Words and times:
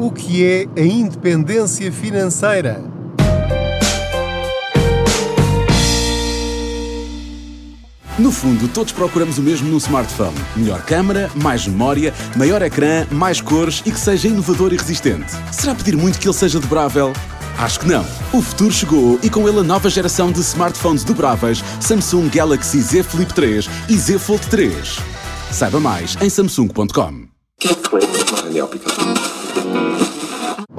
O 0.00 0.10
que 0.10 0.42
é 0.42 0.66
a 0.80 0.82
independência 0.82 1.92
financeira? 1.92 2.82
No 8.18 8.32
fundo, 8.32 8.66
todos 8.68 8.94
procuramos 8.94 9.36
o 9.36 9.42
mesmo 9.42 9.68
no 9.68 9.76
smartphone: 9.76 10.38
melhor 10.56 10.80
câmera, 10.86 11.30
mais 11.42 11.66
memória, 11.66 12.14
maior 12.34 12.62
ecrã, 12.62 13.06
mais 13.10 13.42
cores 13.42 13.82
e 13.84 13.92
que 13.92 14.00
seja 14.00 14.26
inovador 14.26 14.72
e 14.72 14.78
resistente. 14.78 15.32
Será 15.52 15.74
pedir 15.74 15.98
muito 15.98 16.18
que 16.18 16.26
ele 16.26 16.34
seja 16.34 16.58
dobrável? 16.58 17.12
Acho 17.58 17.80
que 17.80 17.86
não. 17.86 18.06
O 18.32 18.40
futuro 18.40 18.72
chegou 18.72 19.18
e 19.22 19.28
com 19.28 19.46
ele 19.46 19.58
a 19.58 19.62
nova 19.62 19.90
geração 19.90 20.32
de 20.32 20.40
smartphones 20.40 21.04
dobráveis 21.04 21.62
Samsung 21.78 22.30
Galaxy 22.30 22.80
Z 22.80 23.02
Flip 23.02 23.34
3 23.34 23.68
e 23.90 23.98
Z 23.98 24.18
Fold 24.18 24.46
3. 24.46 24.98
Saiba 25.52 25.78
mais 25.78 26.16
em 26.22 26.30
samsung.com. 26.30 27.28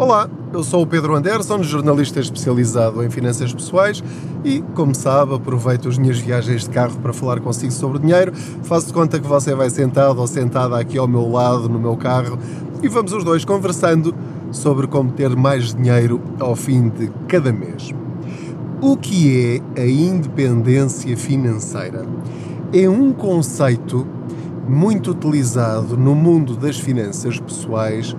Olá, 0.02 0.28
eu 0.52 0.64
sou 0.64 0.82
o 0.82 0.88
Pedro 0.88 1.14
Anderson, 1.14 1.62
jornalista 1.62 2.20
especializado 2.20 3.04
em 3.04 3.10
finanças 3.12 3.54
pessoais 3.54 4.04
e, 4.44 4.64
como 4.74 4.96
sabe, 4.96 5.36
aproveito 5.36 5.88
as 5.88 5.96
minhas 5.96 6.18
viagens 6.18 6.64
de 6.64 6.72
carro 6.72 6.98
para 7.00 7.14
falar 7.14 7.40
consigo 7.40 7.72
sobre 7.72 8.00
dinheiro. 8.00 8.34
Faço 8.64 8.88
de 8.88 8.94
conta 8.94 9.20
que 9.20 9.28
você 9.28 9.54
vai 9.54 9.70
sentado 9.70 10.20
ou 10.20 10.26
sentada 10.26 10.76
aqui 10.80 10.98
ao 10.98 11.08
meu 11.08 11.30
lado 11.30 11.70
no 11.70 11.78
meu 11.78 11.96
carro 11.96 12.40
e 12.82 12.88
vamos 12.88 13.14
os 13.14 13.24
dois 13.24 13.46
conversando 13.46 14.12
sobre 14.52 14.88
como 14.88 15.12
ter 15.12 15.36
mais 15.36 15.72
dinheiro 15.72 16.20
ao 16.40 16.56
fim 16.56 16.90
de 16.90 17.12
cada 17.28 17.54
mês. 17.54 17.94
O 18.82 18.98
que 18.98 19.62
é 19.78 19.82
a 19.82 19.86
independência 19.86 21.16
financeira? 21.16 22.08
É 22.74 22.90
um 22.90 23.14
conceito 23.14 24.08
muito 24.68 25.12
utilizado 25.12 25.96
no 25.96 26.16
mundo 26.16 26.56
das 26.56 26.80
finanças 26.80 27.40
pessoais 27.40 28.16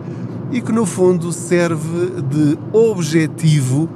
e 0.52 0.60
que 0.60 0.70
no 0.70 0.84
fundo 0.84 1.32
serve 1.32 2.20
de 2.22 2.58
objetivo 2.72 3.88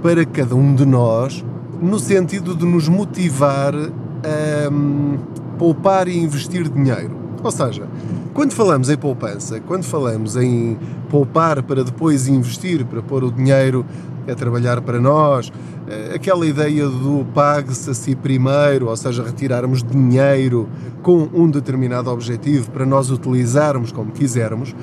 para 0.00 0.24
cada 0.24 0.54
um 0.54 0.74
de 0.74 0.86
nós, 0.86 1.44
no 1.82 1.98
sentido 1.98 2.54
de 2.54 2.64
nos 2.64 2.88
motivar 2.88 3.74
a 3.74 4.70
um, 4.70 5.18
poupar 5.58 6.06
e 6.06 6.16
investir 6.16 6.68
dinheiro. 6.68 7.16
Ou 7.42 7.50
seja, 7.50 7.88
quando 8.34 8.52
falamos 8.52 8.90
em 8.90 8.96
poupança, 8.96 9.60
quando 9.60 9.84
falamos 9.84 10.36
em 10.36 10.76
poupar 11.08 11.62
para 11.62 11.84
depois 11.84 12.26
investir, 12.26 12.84
para 12.84 13.00
pôr 13.00 13.22
o 13.22 13.30
dinheiro 13.30 13.86
a 14.28 14.34
trabalhar 14.34 14.80
para 14.80 14.98
nós, 14.98 15.52
eh, 15.86 16.12
aquela 16.16 16.44
ideia 16.44 16.88
do 16.88 17.24
pague-se 17.32 17.90
a 17.90 17.94
si 17.94 18.16
primeiro, 18.16 18.88
ou 18.88 18.96
seja, 18.96 19.22
retirarmos 19.22 19.84
dinheiro 19.84 20.68
com 21.00 21.28
um 21.32 21.48
determinado 21.48 22.10
objetivo 22.10 22.72
para 22.72 22.84
nós 22.84 23.08
utilizarmos 23.08 23.92
como 23.92 24.10
quisermos, 24.10 24.74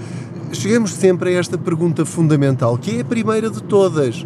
chegamos 0.53 0.93
sempre 0.93 1.35
a 1.35 1.39
esta 1.39 1.57
pergunta 1.57 2.05
fundamental, 2.05 2.77
que 2.77 2.99
é 2.99 3.01
a 3.01 3.05
primeira 3.05 3.49
de 3.49 3.61
todas. 3.61 4.25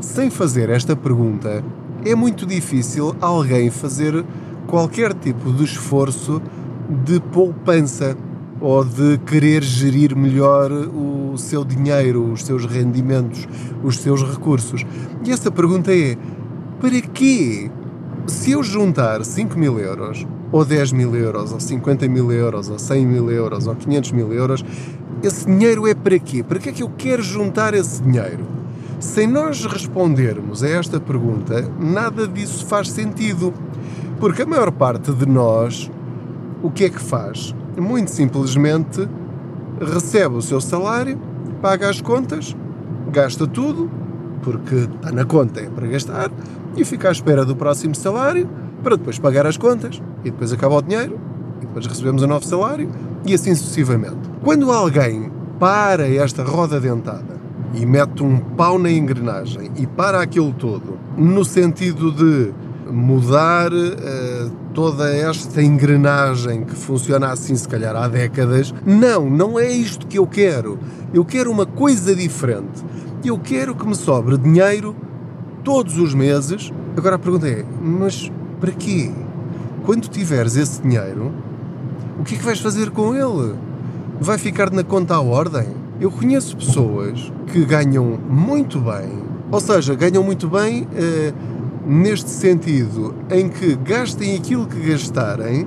Sem 0.00 0.30
fazer 0.30 0.68
esta 0.68 0.96
pergunta, 0.96 1.62
é 2.04 2.14
muito 2.16 2.44
difícil 2.44 3.14
alguém 3.20 3.70
fazer 3.70 4.24
qualquer 4.66 5.14
tipo 5.14 5.52
de 5.52 5.62
esforço 5.62 6.42
de 7.04 7.20
poupança 7.20 8.16
ou 8.64 8.82
de 8.82 9.18
querer 9.18 9.62
gerir 9.62 10.16
melhor 10.16 10.72
o 10.72 11.36
seu 11.36 11.66
dinheiro, 11.66 12.32
os 12.32 12.42
seus 12.46 12.64
rendimentos, 12.64 13.46
os 13.82 13.98
seus 13.98 14.22
recursos. 14.22 14.86
E 15.22 15.30
essa 15.30 15.50
pergunta 15.50 15.94
é: 15.94 16.16
para 16.80 16.98
quê? 17.02 17.70
Se 18.26 18.52
eu 18.52 18.62
juntar 18.62 19.22
5 19.22 19.58
mil 19.58 19.78
euros, 19.78 20.26
ou 20.50 20.64
10 20.64 20.92
mil 20.92 21.14
euros, 21.14 21.52
ou 21.52 21.60
50 21.60 22.08
mil 22.08 22.32
euros, 22.32 22.70
ou 22.70 22.78
100 22.78 23.06
mil 23.06 23.30
euros, 23.30 23.66
ou 23.66 23.74
500 23.74 24.12
mil 24.12 24.32
euros, 24.32 24.64
esse 25.22 25.44
dinheiro 25.44 25.86
é 25.86 25.94
para 25.94 26.18
quê? 26.18 26.42
Para 26.42 26.58
que 26.58 26.70
é 26.70 26.72
que 26.72 26.82
eu 26.82 26.90
quero 26.96 27.22
juntar 27.22 27.74
esse 27.74 28.02
dinheiro? 28.02 28.46
Sem 28.98 29.26
nós 29.26 29.66
respondermos 29.66 30.62
a 30.62 30.68
esta 30.70 30.98
pergunta, 30.98 31.70
nada 31.78 32.26
disso 32.26 32.64
faz 32.64 32.88
sentido. 32.88 33.52
Porque 34.18 34.40
a 34.40 34.46
maior 34.46 34.72
parte 34.72 35.12
de 35.12 35.26
nós, 35.26 35.90
o 36.62 36.70
que 36.70 36.84
é 36.84 36.88
que 36.88 37.00
faz? 37.00 37.54
Muito 37.76 38.10
simplesmente 38.10 39.08
recebe 39.80 40.36
o 40.36 40.42
seu 40.42 40.60
salário, 40.60 41.18
paga 41.60 41.88
as 41.88 42.00
contas, 42.00 42.54
gasta 43.10 43.46
tudo, 43.46 43.90
porque 44.42 44.74
está 44.74 45.10
na 45.10 45.24
conta, 45.24 45.60
é 45.60 45.68
para 45.68 45.86
gastar, 45.86 46.30
e 46.76 46.84
fica 46.84 47.08
à 47.08 47.12
espera 47.12 47.44
do 47.44 47.56
próximo 47.56 47.94
salário 47.94 48.48
para 48.82 48.96
depois 48.96 49.18
pagar 49.18 49.46
as 49.46 49.56
contas, 49.56 50.00
e 50.24 50.30
depois 50.30 50.52
acaba 50.52 50.76
o 50.76 50.82
dinheiro, 50.82 51.18
e 51.60 51.66
depois 51.66 51.86
recebemos 51.86 52.22
o 52.22 52.26
um 52.26 52.28
novo 52.28 52.46
salário, 52.46 52.88
e 53.24 53.34
assim 53.34 53.54
sucessivamente. 53.54 54.18
Quando 54.42 54.70
alguém 54.70 55.32
para 55.58 56.08
esta 56.08 56.42
roda 56.42 56.78
dentada 56.78 57.40
e 57.72 57.86
mete 57.86 58.22
um 58.22 58.38
pau 58.38 58.78
na 58.78 58.90
engrenagem 58.90 59.70
e 59.76 59.86
para 59.86 60.20
aquilo 60.20 60.52
todo, 60.52 60.98
no 61.16 61.44
sentido 61.44 62.12
de 62.12 62.52
mudar 62.90 63.72
uh, 63.72 64.50
toda 64.72 65.10
esta 65.14 65.62
engrenagem 65.62 66.64
que 66.64 66.74
funciona 66.74 67.28
assim, 67.28 67.54
se 67.56 67.68
calhar 67.68 67.94
há 67.96 68.08
décadas, 68.08 68.74
não, 68.84 69.28
não 69.28 69.58
é 69.58 69.70
isto 69.70 70.06
que 70.06 70.18
eu 70.18 70.26
quero. 70.26 70.78
Eu 71.12 71.24
quero 71.24 71.50
uma 71.50 71.66
coisa 71.66 72.14
diferente. 72.14 72.84
Eu 73.24 73.38
quero 73.38 73.74
que 73.74 73.86
me 73.86 73.94
sobre 73.94 74.36
dinheiro 74.36 74.94
todos 75.62 75.98
os 75.98 76.14
meses. 76.14 76.72
Agora 76.96 77.16
a 77.16 77.18
pergunta 77.18 77.48
é: 77.48 77.64
mas 77.80 78.30
para 78.60 78.72
quê? 78.72 79.10
Quando 79.84 80.08
tiveres 80.08 80.56
esse 80.56 80.80
dinheiro, 80.82 81.32
o 82.18 82.24
que 82.24 82.34
é 82.34 82.38
que 82.38 82.44
vais 82.44 82.60
fazer 82.60 82.90
com 82.90 83.14
ele? 83.14 83.54
Vai 84.20 84.38
ficar 84.38 84.70
na 84.70 84.84
conta 84.84 85.14
à 85.14 85.20
ordem? 85.20 85.66
Eu 86.00 86.10
conheço 86.10 86.56
pessoas 86.56 87.32
que 87.46 87.64
ganham 87.64 88.18
muito 88.28 88.80
bem, 88.80 89.22
ou 89.50 89.60
seja, 89.60 89.94
ganham 89.94 90.22
muito 90.22 90.48
bem 90.48 90.88
eh, 90.96 91.32
neste 91.86 92.30
sentido 92.30 93.14
em 93.30 93.48
que 93.48 93.76
gastem 93.76 94.36
aquilo 94.36 94.66
que 94.66 94.80
gastarem, 94.80 95.66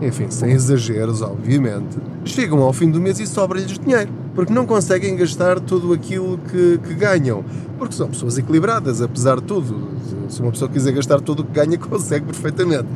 enfim, 0.00 0.30
sem 0.30 0.52
exageros, 0.52 1.20
obviamente, 1.20 1.98
chegam 2.24 2.62
ao 2.62 2.72
fim 2.72 2.90
do 2.90 3.00
mês 3.00 3.20
e 3.20 3.26
sobra-lhes 3.26 3.78
dinheiro, 3.78 4.10
porque 4.34 4.52
não 4.52 4.64
conseguem 4.64 5.14
gastar 5.16 5.60
tudo 5.60 5.92
aquilo 5.92 6.38
que, 6.38 6.78
que, 6.78 6.94
ganham, 6.94 7.44
porque 7.78 7.94
são 7.94 8.08
pessoas 8.08 8.38
equilibradas, 8.38 9.02
apesar 9.02 9.36
de 9.36 9.42
tudo. 9.42 9.88
Se 10.28 10.40
uma 10.40 10.50
pessoa 10.50 10.70
quiser 10.70 10.92
gastar 10.92 11.20
tudo 11.20 11.42
o 11.42 11.44
que 11.44 11.52
ganha, 11.52 11.76
consegue 11.78 12.26
perfeitamente. 12.26 12.86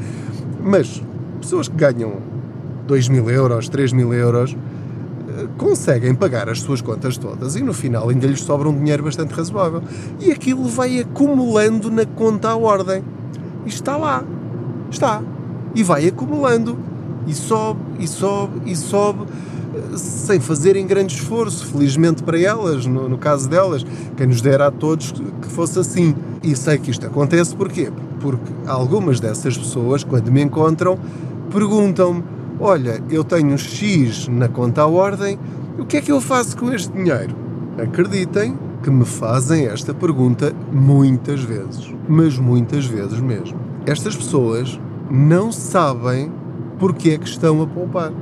Mas 0.62 1.02
pessoas 1.40 1.68
que 1.68 1.76
ganham 1.76 2.14
2 2.86 3.08
mil 3.08 3.28
euros, 3.30 3.68
3 3.68 3.92
mil 3.92 4.12
euros, 4.14 4.56
conseguem 5.56 6.14
pagar 6.14 6.48
as 6.48 6.60
suas 6.60 6.80
contas 6.80 7.16
todas 7.16 7.56
e 7.56 7.62
no 7.62 7.72
final 7.72 8.08
ainda 8.08 8.26
lhes 8.26 8.40
sobra 8.40 8.68
um 8.68 8.76
dinheiro 8.76 9.04
bastante 9.04 9.32
razoável. 9.32 9.82
E 10.20 10.30
aquilo 10.30 10.64
vai 10.64 11.00
acumulando 11.00 11.90
na 11.90 12.04
conta 12.04 12.50
à 12.50 12.56
ordem. 12.56 13.02
E 13.64 13.68
está 13.68 13.96
lá. 13.96 14.24
Está. 14.90 15.22
E 15.74 15.82
vai 15.82 16.06
acumulando. 16.06 16.78
E 17.26 17.34
sobe, 17.34 17.80
e 17.98 18.06
sobe, 18.06 18.70
e 18.70 18.76
sobe, 18.76 19.24
sem 19.96 20.38
fazerem 20.40 20.86
grande 20.86 21.14
esforço, 21.14 21.66
felizmente 21.66 22.22
para 22.22 22.38
elas, 22.38 22.84
no, 22.84 23.08
no 23.08 23.16
caso 23.16 23.48
delas. 23.48 23.84
Quem 24.16 24.26
nos 24.26 24.42
dera 24.42 24.66
a 24.66 24.70
todos 24.70 25.12
que 25.12 25.48
fosse 25.48 25.78
assim. 25.78 26.14
E 26.42 26.54
sei 26.54 26.76
que 26.76 26.90
isto 26.90 27.06
acontece 27.06 27.56
porquê? 27.56 27.90
Porque 28.20 28.52
algumas 28.66 29.20
dessas 29.20 29.56
pessoas, 29.56 30.04
quando 30.04 30.30
me 30.30 30.42
encontram, 30.42 30.98
perguntam-me 31.50 32.22
olha, 32.64 33.02
eu 33.10 33.22
tenho 33.22 33.58
X 33.58 34.26
na 34.26 34.48
conta 34.48 34.80
à 34.80 34.86
ordem, 34.86 35.38
o 35.78 35.84
que 35.84 35.98
é 35.98 36.00
que 36.00 36.10
eu 36.10 36.18
faço 36.18 36.56
com 36.56 36.72
este 36.72 36.90
dinheiro? 36.92 37.36
Acreditem 37.78 38.58
que 38.82 38.90
me 38.90 39.04
fazem 39.04 39.66
esta 39.66 39.92
pergunta 39.92 40.50
muitas 40.72 41.42
vezes, 41.42 41.94
mas 42.08 42.38
muitas 42.38 42.86
vezes 42.86 43.20
mesmo. 43.20 43.58
Estas 43.84 44.16
pessoas 44.16 44.80
não 45.10 45.52
sabem 45.52 46.32
porque 46.78 47.10
é 47.10 47.18
que 47.18 47.28
estão 47.28 47.60
a 47.60 47.66
poupar. 47.66 48.12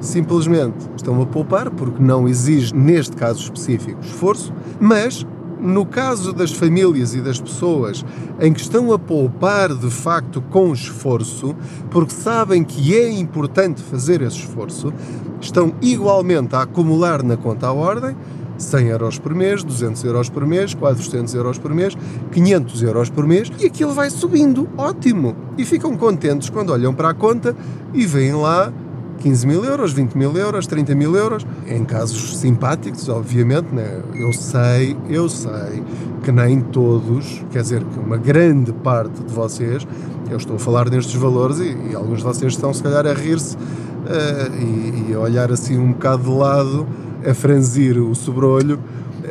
Simplesmente 0.00 0.88
estão 0.96 1.20
a 1.20 1.26
poupar 1.26 1.70
porque 1.70 2.02
não 2.02 2.26
exige, 2.26 2.74
neste 2.74 3.14
caso 3.16 3.42
específico, 3.42 4.00
esforço, 4.00 4.52
mas 4.80 5.26
no 5.62 5.86
caso 5.86 6.32
das 6.32 6.52
famílias 6.52 7.14
e 7.14 7.20
das 7.20 7.40
pessoas 7.40 8.04
em 8.40 8.52
que 8.52 8.60
estão 8.60 8.92
a 8.92 8.98
poupar 8.98 9.74
de 9.74 9.90
facto 9.90 10.42
com 10.50 10.72
esforço, 10.72 11.54
porque 11.90 12.12
sabem 12.12 12.64
que 12.64 12.96
é 12.96 13.10
importante 13.10 13.80
fazer 13.80 14.20
esse 14.22 14.38
esforço, 14.38 14.92
estão 15.40 15.72
igualmente 15.80 16.56
a 16.56 16.62
acumular 16.62 17.22
na 17.22 17.36
conta 17.36 17.68
à 17.68 17.72
ordem 17.72 18.16
100 18.58 18.86
euros 18.88 19.18
por 19.18 19.34
mês, 19.34 19.62
200 19.64 20.04
euros 20.04 20.28
por 20.28 20.46
mês, 20.46 20.74
400 20.74 21.34
euros 21.34 21.58
por 21.58 21.74
mês, 21.74 21.96
500 22.30 22.82
euros 22.82 23.10
por 23.10 23.26
mês 23.26 23.50
e 23.58 23.66
aquilo 23.66 23.92
vai 23.92 24.10
subindo. 24.10 24.68
Ótimo! 24.76 25.36
E 25.58 25.64
ficam 25.64 25.96
contentes 25.96 26.48
quando 26.48 26.70
olham 26.70 26.94
para 26.94 27.10
a 27.10 27.14
conta 27.14 27.56
e 27.92 28.06
veem 28.06 28.34
lá 28.34 28.72
15 29.22 29.46
mil 29.46 29.64
euros, 29.64 29.92
20 29.92 30.14
mil 30.14 30.36
euros, 30.36 30.66
30 30.66 30.94
mil 30.96 31.14
euros, 31.14 31.46
em 31.66 31.84
casos 31.84 32.38
simpáticos, 32.38 33.08
obviamente, 33.08 33.72
né? 33.72 34.02
eu 34.14 34.32
sei, 34.32 34.96
eu 35.08 35.28
sei 35.28 35.82
que 36.24 36.32
nem 36.32 36.60
todos, 36.60 37.44
quer 37.52 37.62
dizer, 37.62 37.84
que 37.84 37.98
uma 38.00 38.16
grande 38.16 38.72
parte 38.72 39.22
de 39.22 39.32
vocês, 39.32 39.86
eu 40.28 40.36
estou 40.36 40.56
a 40.56 40.58
falar 40.58 40.90
nestes 40.90 41.14
valores 41.14 41.58
e, 41.58 41.76
e 41.90 41.94
alguns 41.94 42.18
de 42.18 42.24
vocês 42.24 42.52
estão 42.52 42.74
se 42.74 42.82
calhar 42.82 43.06
a 43.06 43.12
rir-se 43.12 43.56
uh, 43.56 44.54
e, 44.60 45.10
e, 45.10 45.14
a 45.14 45.20
olhar 45.20 45.52
assim 45.52 45.78
um 45.78 45.92
bocado 45.92 46.24
de 46.24 46.30
lado 46.30 46.86
a 47.28 47.32
franzir 47.32 47.98
o 47.98 48.14
sobrolho, 48.14 48.80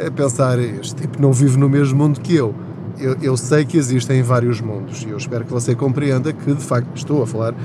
a 0.06 0.10
pensar: 0.12 0.60
este 0.60 0.96
tipo 0.96 1.22
não 1.22 1.34
vive 1.34 1.58
no 1.58 1.68
mesmo 1.68 1.98
mundo 1.98 2.20
que 2.22 2.36
eu. 2.36 2.54
Eu, 3.00 3.18
eu 3.22 3.36
sei 3.36 3.66
que 3.66 3.78
existem 3.78 4.22
vários 4.22 4.62
mundos 4.62 5.04
e 5.04 5.10
eu 5.10 5.18
espero 5.18 5.44
que 5.44 5.52
você 5.52 5.74
compreenda 5.74 6.32
que, 6.32 6.54
de 6.54 6.64
facto, 6.64 6.88
estou 6.96 7.24
a 7.24 7.28
falar 7.28 7.56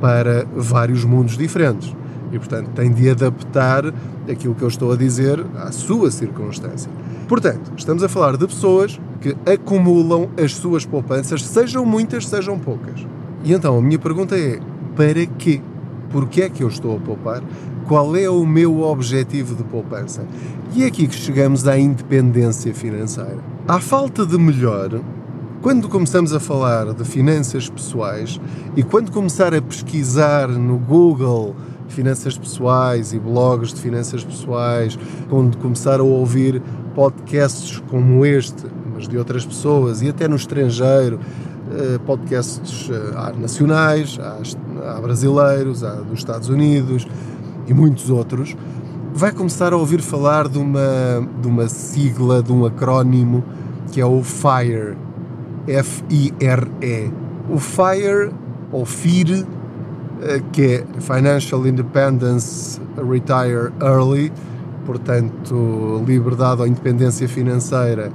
para 0.00 0.46
vários 0.54 1.04
mundos 1.04 1.36
diferentes. 1.36 1.94
E, 2.32 2.38
portanto, 2.38 2.70
tem 2.74 2.92
de 2.92 3.08
adaptar 3.08 3.84
aquilo 4.30 4.54
que 4.54 4.62
eu 4.62 4.68
estou 4.68 4.92
a 4.92 4.96
dizer 4.96 5.44
à 5.56 5.70
sua 5.70 6.10
circunstância. 6.10 6.90
Portanto, 7.28 7.72
estamos 7.76 8.02
a 8.02 8.08
falar 8.08 8.36
de 8.36 8.46
pessoas 8.46 9.00
que 9.20 9.36
acumulam 9.50 10.28
as 10.42 10.54
suas 10.54 10.84
poupanças, 10.84 11.44
sejam 11.44 11.84
muitas, 11.84 12.26
sejam 12.26 12.58
poucas. 12.58 13.06
E 13.44 13.52
então 13.52 13.78
a 13.78 13.80
minha 13.80 13.98
pergunta 13.98 14.36
é: 14.36 14.58
para 14.96 15.26
quê? 15.38 15.60
Porquê 16.10 16.42
é 16.42 16.48
que 16.48 16.62
eu 16.62 16.68
estou 16.68 16.96
a 16.96 17.00
poupar? 17.00 17.42
Qual 17.86 18.16
é 18.16 18.28
o 18.28 18.44
meu 18.44 18.82
objetivo 18.82 19.54
de 19.54 19.62
poupança? 19.62 20.26
E 20.74 20.82
é 20.82 20.86
aqui 20.86 21.06
que 21.06 21.14
chegamos 21.14 21.66
à 21.68 21.78
independência 21.78 22.74
financeira. 22.74 23.38
À 23.68 23.80
falta 23.80 24.26
de 24.26 24.36
melhor, 24.36 25.00
quando 25.66 25.88
começamos 25.88 26.32
a 26.32 26.38
falar 26.38 26.94
de 26.94 27.04
finanças 27.04 27.68
pessoais 27.68 28.40
e 28.76 28.84
quando 28.84 29.10
começar 29.10 29.52
a 29.52 29.60
pesquisar 29.60 30.46
no 30.46 30.78
Google 30.78 31.56
finanças 31.88 32.38
pessoais 32.38 33.12
e 33.12 33.18
blogs 33.18 33.74
de 33.74 33.80
finanças 33.80 34.22
pessoais, 34.22 34.96
quando 35.28 35.58
começar 35.58 35.98
a 35.98 36.04
ouvir 36.04 36.62
podcasts 36.94 37.82
como 37.90 38.24
este, 38.24 38.64
mas 38.94 39.08
de 39.08 39.18
outras 39.18 39.44
pessoas 39.44 40.02
e 40.02 40.08
até 40.08 40.28
no 40.28 40.36
estrangeiro, 40.36 41.18
eh, 41.72 41.98
podcasts 42.06 42.88
eh, 42.88 43.12
há 43.16 43.32
nacionais, 43.32 44.20
há 44.20 45.00
brasileiros, 45.00 45.82
há 45.82 45.94
dos 45.96 46.20
Estados 46.20 46.48
Unidos 46.48 47.08
e 47.66 47.74
muitos 47.74 48.08
outros, 48.08 48.56
vai 49.12 49.32
começar 49.32 49.72
a 49.72 49.76
ouvir 49.76 50.00
falar 50.00 50.46
de 50.46 50.58
uma, 50.58 51.28
de 51.42 51.48
uma 51.48 51.66
sigla, 51.66 52.40
de 52.40 52.52
um 52.52 52.64
acrónimo 52.64 53.42
que 53.90 54.00
é 54.00 54.06
o 54.06 54.22
FIRE. 54.22 55.05
F-I-R-E. 55.66 57.10
O 57.50 57.58
FIRE, 57.58 58.32
ou 58.72 58.84
FIRE, 58.84 59.46
eh, 60.22 60.42
que 60.52 60.62
é 60.62 60.84
Financial 61.00 61.66
Independence 61.66 62.80
Retire 62.96 63.72
Early, 63.80 64.32
portanto, 64.84 66.02
liberdade 66.06 66.60
ou 66.60 66.66
independência 66.66 67.28
financeira, 67.28 68.10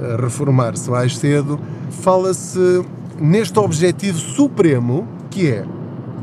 eh, 0.00 0.16
reformar-se 0.20 0.90
mais 0.90 1.16
cedo, 1.16 1.58
fala-se 2.02 2.84
neste 3.18 3.58
objetivo 3.58 4.18
supremo 4.18 5.06
que 5.30 5.48
é 5.48 5.64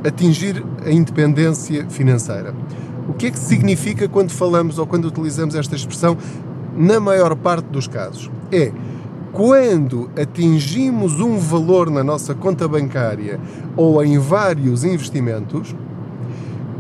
atingir 0.06 0.64
a 0.86 0.92
independência 0.92 1.86
financeira. 1.90 2.54
O 3.08 3.14
que 3.14 3.28
é 3.28 3.32
que 3.32 3.40
significa 3.40 4.08
quando 4.08 4.32
falamos 4.32 4.78
ou 4.78 4.86
quando 4.86 5.06
utilizamos 5.06 5.56
esta 5.56 5.76
expressão 5.76 6.18
na 6.76 7.00
maior 7.00 7.36
parte 7.36 7.66
dos 7.68 7.88
casos? 7.88 8.30
É 8.52 8.72
quando 9.36 10.10
atingimos 10.18 11.20
um 11.20 11.38
valor 11.38 11.92
na 11.92 12.02
nossa 12.02 12.34
conta 12.34 12.70
bancária 12.70 13.38
ou 13.76 14.02
em 14.02 14.18
vários 14.18 14.86
investimentos, 14.86 15.76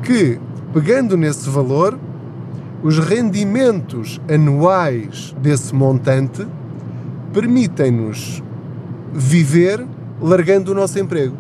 que, 0.02 0.40
pegando 0.74 1.18
nesse 1.18 1.50
valor, 1.50 2.00
os 2.82 2.98
rendimentos 2.98 4.22
anuais 4.34 5.36
desse 5.42 5.76
montante 5.76 6.48
permitem-nos 7.34 8.42
viver 9.14 9.86
largando 10.22 10.72
o 10.72 10.76
nosso 10.76 10.98
emprego. 10.98 11.36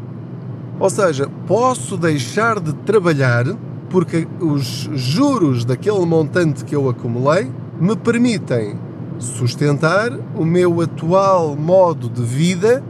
Ou 0.77 0.89
seja, 0.89 1.29
posso 1.47 1.95
deixar 1.95 2.59
de 2.59 2.73
trabalhar 2.73 3.45
porque 3.89 4.27
os 4.41 4.89
juros 4.94 5.63
daquele 5.63 6.06
montante 6.06 6.65
que 6.65 6.75
eu 6.75 6.89
acumulei 6.89 7.50
me 7.79 7.95
permitem 7.95 8.75
sustentar 9.19 10.12
o 10.35 10.45
meu 10.45 10.81
atual 10.81 11.56
modo 11.56 12.09
de 12.09 12.21
vida 12.21 12.83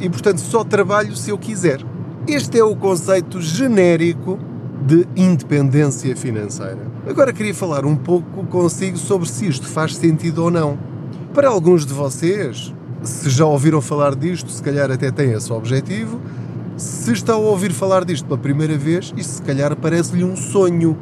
e, 0.00 0.08
portanto, 0.08 0.38
só 0.38 0.64
trabalho 0.64 1.16
se 1.16 1.30
eu 1.30 1.38
quiser. 1.38 1.80
Este 2.26 2.58
é 2.58 2.64
o 2.64 2.74
conceito 2.74 3.40
genérico 3.40 4.38
de 4.86 5.06
independência 5.16 6.16
financeira. 6.16 6.78
Agora 7.08 7.32
queria 7.32 7.54
falar 7.54 7.84
um 7.84 7.96
pouco 7.96 8.44
consigo 8.46 8.96
sobre 8.96 9.28
se 9.28 9.46
isto 9.46 9.66
faz 9.66 9.96
sentido 9.96 10.44
ou 10.44 10.50
não. 10.50 10.78
Para 11.32 11.48
alguns 11.48 11.84
de 11.84 11.92
vocês, 11.92 12.72
se 13.02 13.28
já 13.30 13.44
ouviram 13.44 13.80
falar 13.80 14.14
disto, 14.14 14.50
se 14.50 14.62
calhar 14.62 14.90
até 14.90 15.10
têm 15.10 15.32
esse 15.32 15.52
objetivo. 15.52 16.20
Se 16.76 17.12
está 17.12 17.34
a 17.34 17.36
ouvir 17.36 17.72
falar 17.72 18.04
disto 18.04 18.24
pela 18.26 18.38
primeira 18.38 18.76
vez, 18.76 19.12
isto 19.16 19.34
se 19.34 19.42
calhar 19.42 19.76
parece-lhe 19.76 20.24
um 20.24 20.36
sonho. 20.36 20.96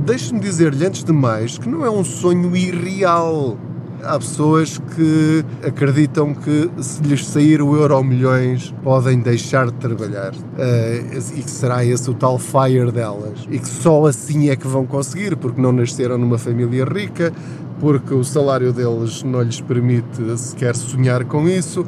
Deixe-me 0.00 0.40
dizer-lhe 0.40 0.86
antes 0.86 1.02
de 1.02 1.12
mais 1.12 1.58
que 1.58 1.68
não 1.68 1.84
é 1.84 1.90
um 1.90 2.04
sonho 2.04 2.54
irreal 2.56 3.56
Há 4.02 4.18
pessoas 4.18 4.78
que 4.78 5.44
acreditam 5.66 6.34
que 6.34 6.70
se 6.80 7.02
lhes 7.02 7.26
sair 7.26 7.60
o 7.60 7.76
euro 7.76 8.02
milhões 8.02 8.72
podem 8.82 9.20
deixar 9.20 9.66
de 9.66 9.72
trabalhar 9.74 10.32
uh, 10.32 11.36
e 11.36 11.42
que 11.42 11.50
será 11.50 11.84
esse 11.84 12.08
o 12.08 12.14
tal 12.14 12.38
fire 12.38 12.92
delas 12.92 13.46
e 13.50 13.58
que 13.58 13.68
só 13.68 14.06
assim 14.06 14.50
é 14.50 14.56
que 14.56 14.66
vão 14.66 14.86
conseguir 14.86 15.36
porque 15.36 15.60
não 15.60 15.72
nasceram 15.72 16.16
numa 16.16 16.38
família 16.38 16.84
rica, 16.84 17.32
porque 17.80 18.14
o 18.14 18.22
salário 18.22 18.72
deles 18.72 19.22
não 19.22 19.42
lhes 19.42 19.60
permite 19.60 20.38
sequer 20.38 20.76
sonhar 20.76 21.24
com 21.24 21.48
isso. 21.48 21.84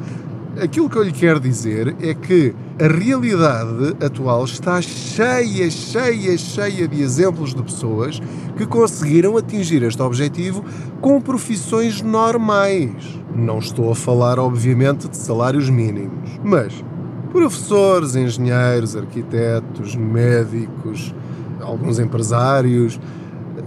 Aquilo 0.61 0.87
que 0.87 0.95
eu 0.95 1.01
lhe 1.01 1.11
quero 1.11 1.39
dizer 1.39 1.95
é 1.99 2.13
que 2.13 2.53
a 2.79 2.85
realidade 2.85 3.95
atual 3.99 4.45
está 4.45 4.79
cheia, 4.79 5.67
cheia, 5.71 6.37
cheia 6.37 6.87
de 6.87 7.01
exemplos 7.01 7.55
de 7.55 7.63
pessoas 7.63 8.21
que 8.55 8.67
conseguiram 8.67 9.35
atingir 9.37 9.81
este 9.81 9.99
objetivo 10.03 10.63
com 11.01 11.19
profissões 11.19 12.03
normais. 12.03 13.19
Não 13.35 13.57
estou 13.57 13.91
a 13.91 13.95
falar, 13.95 14.37
obviamente, 14.37 15.09
de 15.09 15.17
salários 15.17 15.67
mínimos, 15.67 16.29
mas 16.43 16.85
professores, 17.31 18.15
engenheiros, 18.15 18.95
arquitetos, 18.95 19.95
médicos, 19.95 21.11
alguns 21.59 21.97
empresários. 21.97 22.99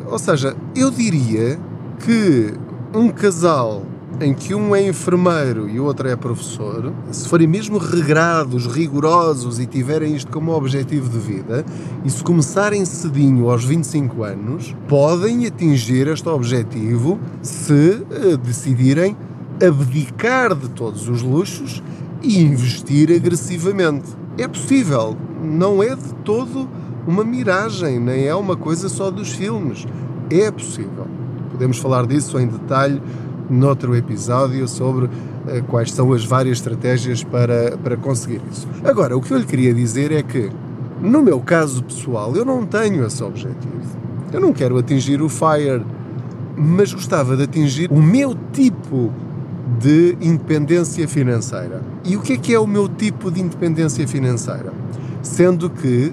Ou 0.06 0.19
seja, 0.20 0.55
eu 0.76 0.93
diria 0.93 1.58
que 1.99 2.55
um 2.94 3.08
casal 3.08 3.82
em 4.20 4.32
que 4.32 4.55
um 4.55 4.75
é 4.75 4.87
enfermeiro 4.87 5.69
e 5.69 5.81
o 5.81 5.84
outro 5.84 6.08
é 6.08 6.16
professor, 6.16 6.93
se 7.11 7.28
forem 7.28 7.46
mesmo 7.46 7.78
regrados, 7.78 8.66
rigorosos 8.66 9.58
e 9.58 9.66
tiverem 9.66 10.14
isto 10.14 10.31
como 10.31 10.52
objetivo 10.52 11.08
de 11.08 11.19
vida, 11.19 11.64
e 12.05 12.11
se 12.11 12.22
começarem 12.22 12.84
cedinho 12.84 13.50
aos 13.50 13.64
25 13.64 14.22
anos, 14.22 14.75
podem 14.88 15.46
atingir 15.46 16.06
este 16.08 16.28
objetivo 16.28 17.19
se 17.43 17.72
uh, 17.72 18.37
decidirem 18.38 19.17
abdicar 19.65 20.55
de 20.55 20.69
todos 20.70 21.08
os 21.08 21.22
luxos 21.22 21.82
e 22.22 22.41
investir 22.41 23.10
agressivamente. 23.12 24.10
É 24.39 24.48
possível, 24.48 25.17
não 25.43 25.82
é 25.82 25.94
de 25.94 26.15
todo 26.24 26.69
uma 27.06 27.24
miragem, 27.24 28.00
nem 28.00 28.27
é 28.27 28.34
uma 28.34 28.56
coisa 28.56 28.89
só 28.89 29.10
dos 29.10 29.32
filmes. 29.32 29.86
É 30.31 30.50
possível. 30.50 31.06
Podemos 31.50 31.79
falar 31.79 32.06
disso 32.06 32.39
em 32.41 32.48
detalhe 32.48 33.00
noutro 33.48 33.94
episódio 33.94 34.67
sobre 34.67 35.06
uh, 35.06 35.10
quais 35.69 35.93
são 35.93 36.13
as 36.13 36.24
várias 36.24 36.58
estratégias 36.58 37.22
para, 37.22 37.77
para 37.82 37.96
conseguir 37.96 38.41
isso. 38.51 38.69
Agora, 38.84 39.17
o 39.17 39.20
que 39.20 39.32
eu 39.32 39.39
lhe 39.39 39.44
queria 39.44 39.74
dizer 39.74 40.13
é 40.13 40.22
que, 40.22 40.51
no 41.01 41.22
meu 41.22 41.41
caso 41.41 41.82
pessoal, 41.82 42.34
eu 42.34 42.44
não 42.44 42.65
tenho 42.65 43.05
esse 43.06 43.22
objetivo. 43.22 43.84
Eu 44.32 44.41
não 44.41 44.53
quero 44.53 44.77
atingir 44.79 45.22
o 45.22 45.29
FIRE, 45.29 45.84
mas 46.56 46.93
gostava 46.93 47.36
de 47.36 47.44
atingir 47.44 47.91
o 47.91 48.03
meu 48.03 48.36
tipo 48.53 49.13
de 49.79 50.17
independência 50.20 51.06
financeira. 51.08 51.82
E 52.05 52.17
o 52.17 52.20
que 52.20 52.34
é 52.34 52.36
que 52.36 52.55
é 52.55 52.58
o 52.58 52.67
meu 52.67 52.89
tipo 52.89 53.31
de 53.31 53.41
independência 53.41 54.06
financeira? 54.06 54.72
Sendo 55.22 55.70
que 55.70 56.13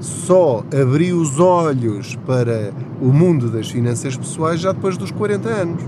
só 0.00 0.64
abri 0.82 1.12
os 1.12 1.38
olhos 1.38 2.16
para 2.26 2.72
o 3.00 3.12
mundo 3.12 3.48
das 3.48 3.70
finanças 3.70 4.16
pessoais 4.16 4.60
já 4.60 4.72
depois 4.72 4.96
dos 4.96 5.10
40 5.10 5.48
anos. 5.48 5.82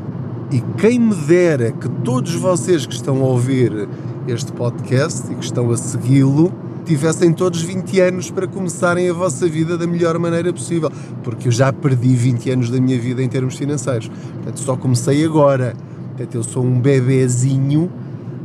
E 0.54 0.62
quem 0.78 1.00
me 1.00 1.16
dera 1.16 1.72
que 1.72 1.88
todos 2.04 2.32
vocês 2.36 2.86
que 2.86 2.94
estão 2.94 3.20
a 3.22 3.26
ouvir 3.26 3.88
este 4.28 4.52
podcast 4.52 5.32
e 5.32 5.34
que 5.34 5.44
estão 5.44 5.68
a 5.72 5.76
segui-lo 5.76 6.54
tivessem 6.84 7.32
todos 7.32 7.60
20 7.60 8.00
anos 8.00 8.30
para 8.30 8.46
começarem 8.46 9.10
a 9.10 9.12
vossa 9.12 9.48
vida 9.48 9.76
da 9.76 9.84
melhor 9.84 10.16
maneira 10.16 10.52
possível, 10.52 10.92
porque 11.24 11.48
eu 11.48 11.52
já 11.52 11.72
perdi 11.72 12.14
20 12.14 12.50
anos 12.50 12.70
da 12.70 12.80
minha 12.80 12.96
vida 12.96 13.20
em 13.20 13.28
termos 13.28 13.56
financeiros. 13.56 14.08
Portanto, 14.08 14.60
só 14.60 14.76
comecei 14.76 15.24
agora. 15.24 15.74
Portanto, 16.10 16.34
eu 16.36 16.44
sou 16.44 16.64
um 16.64 16.78
bebezinho, 16.78 17.90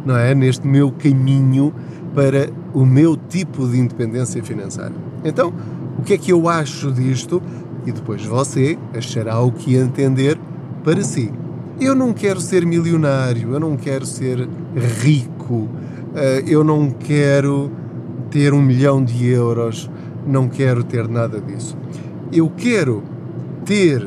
não 0.03 0.17
é, 0.17 0.33
neste 0.33 0.65
meu 0.65 0.91
caminho 0.91 1.71
para 2.15 2.49
o 2.73 2.87
meu 2.87 3.15
tipo 3.15 3.67
de 3.67 3.77
independência 3.77 4.43
financeira. 4.43 4.95
Então, 5.23 5.53
o 5.99 6.01
que 6.01 6.15
é 6.15 6.17
que 6.17 6.33
eu 6.33 6.49
acho 6.49 6.91
disto? 6.91 7.39
E 7.85 7.91
depois 7.91 8.25
você 8.25 8.79
achará 8.97 9.39
o 9.41 9.51
que 9.51 9.75
entender 9.75 10.39
para 10.83 11.03
si. 11.03 11.31
Eu 11.81 11.95
não 11.95 12.11
quero 12.11 12.41
ser 12.41 12.65
milionário, 12.65 13.53
eu 13.53 13.59
não 13.59 13.77
quero 13.77 14.05
ser 14.05 14.47
rico, 15.01 15.69
eh, 16.13 16.43
eu 16.45 16.61
não 16.61 16.89
quero 16.89 17.71
ter 18.29 18.53
um 18.53 18.61
milhão 18.61 19.03
de 19.03 19.27
euros, 19.27 19.89
não 20.27 20.49
quero 20.49 20.83
ter 20.83 21.07
nada 21.07 21.39
disso. 21.39 21.77
Eu 22.33 22.51
quero 22.55 23.01
ter 23.65 24.05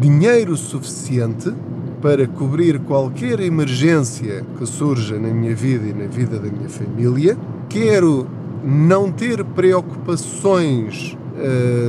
dinheiro 0.00 0.56
suficiente 0.56 1.52
para 2.00 2.26
cobrir 2.26 2.80
qualquer 2.80 3.38
emergência 3.38 4.44
que 4.58 4.66
surja 4.66 5.16
na 5.18 5.28
minha 5.28 5.54
vida 5.54 5.86
e 5.86 5.92
na 5.92 6.08
vida 6.08 6.38
da 6.40 6.50
minha 6.50 6.68
família. 6.68 7.38
Quero 7.68 8.26
não 8.64 9.12
ter 9.12 9.44
preocupações 9.44 11.16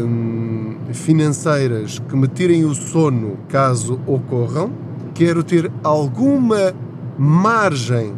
hum, 0.05 0.75
financeiras 0.93 1.97
que 1.97 2.15
me 2.15 2.27
tirem 2.27 2.63
o 2.65 2.75
sono 2.75 3.37
caso 3.49 3.99
ocorram. 4.05 4.71
Quero 5.13 5.43
ter 5.43 5.71
alguma 5.83 6.73
margem 7.17 8.13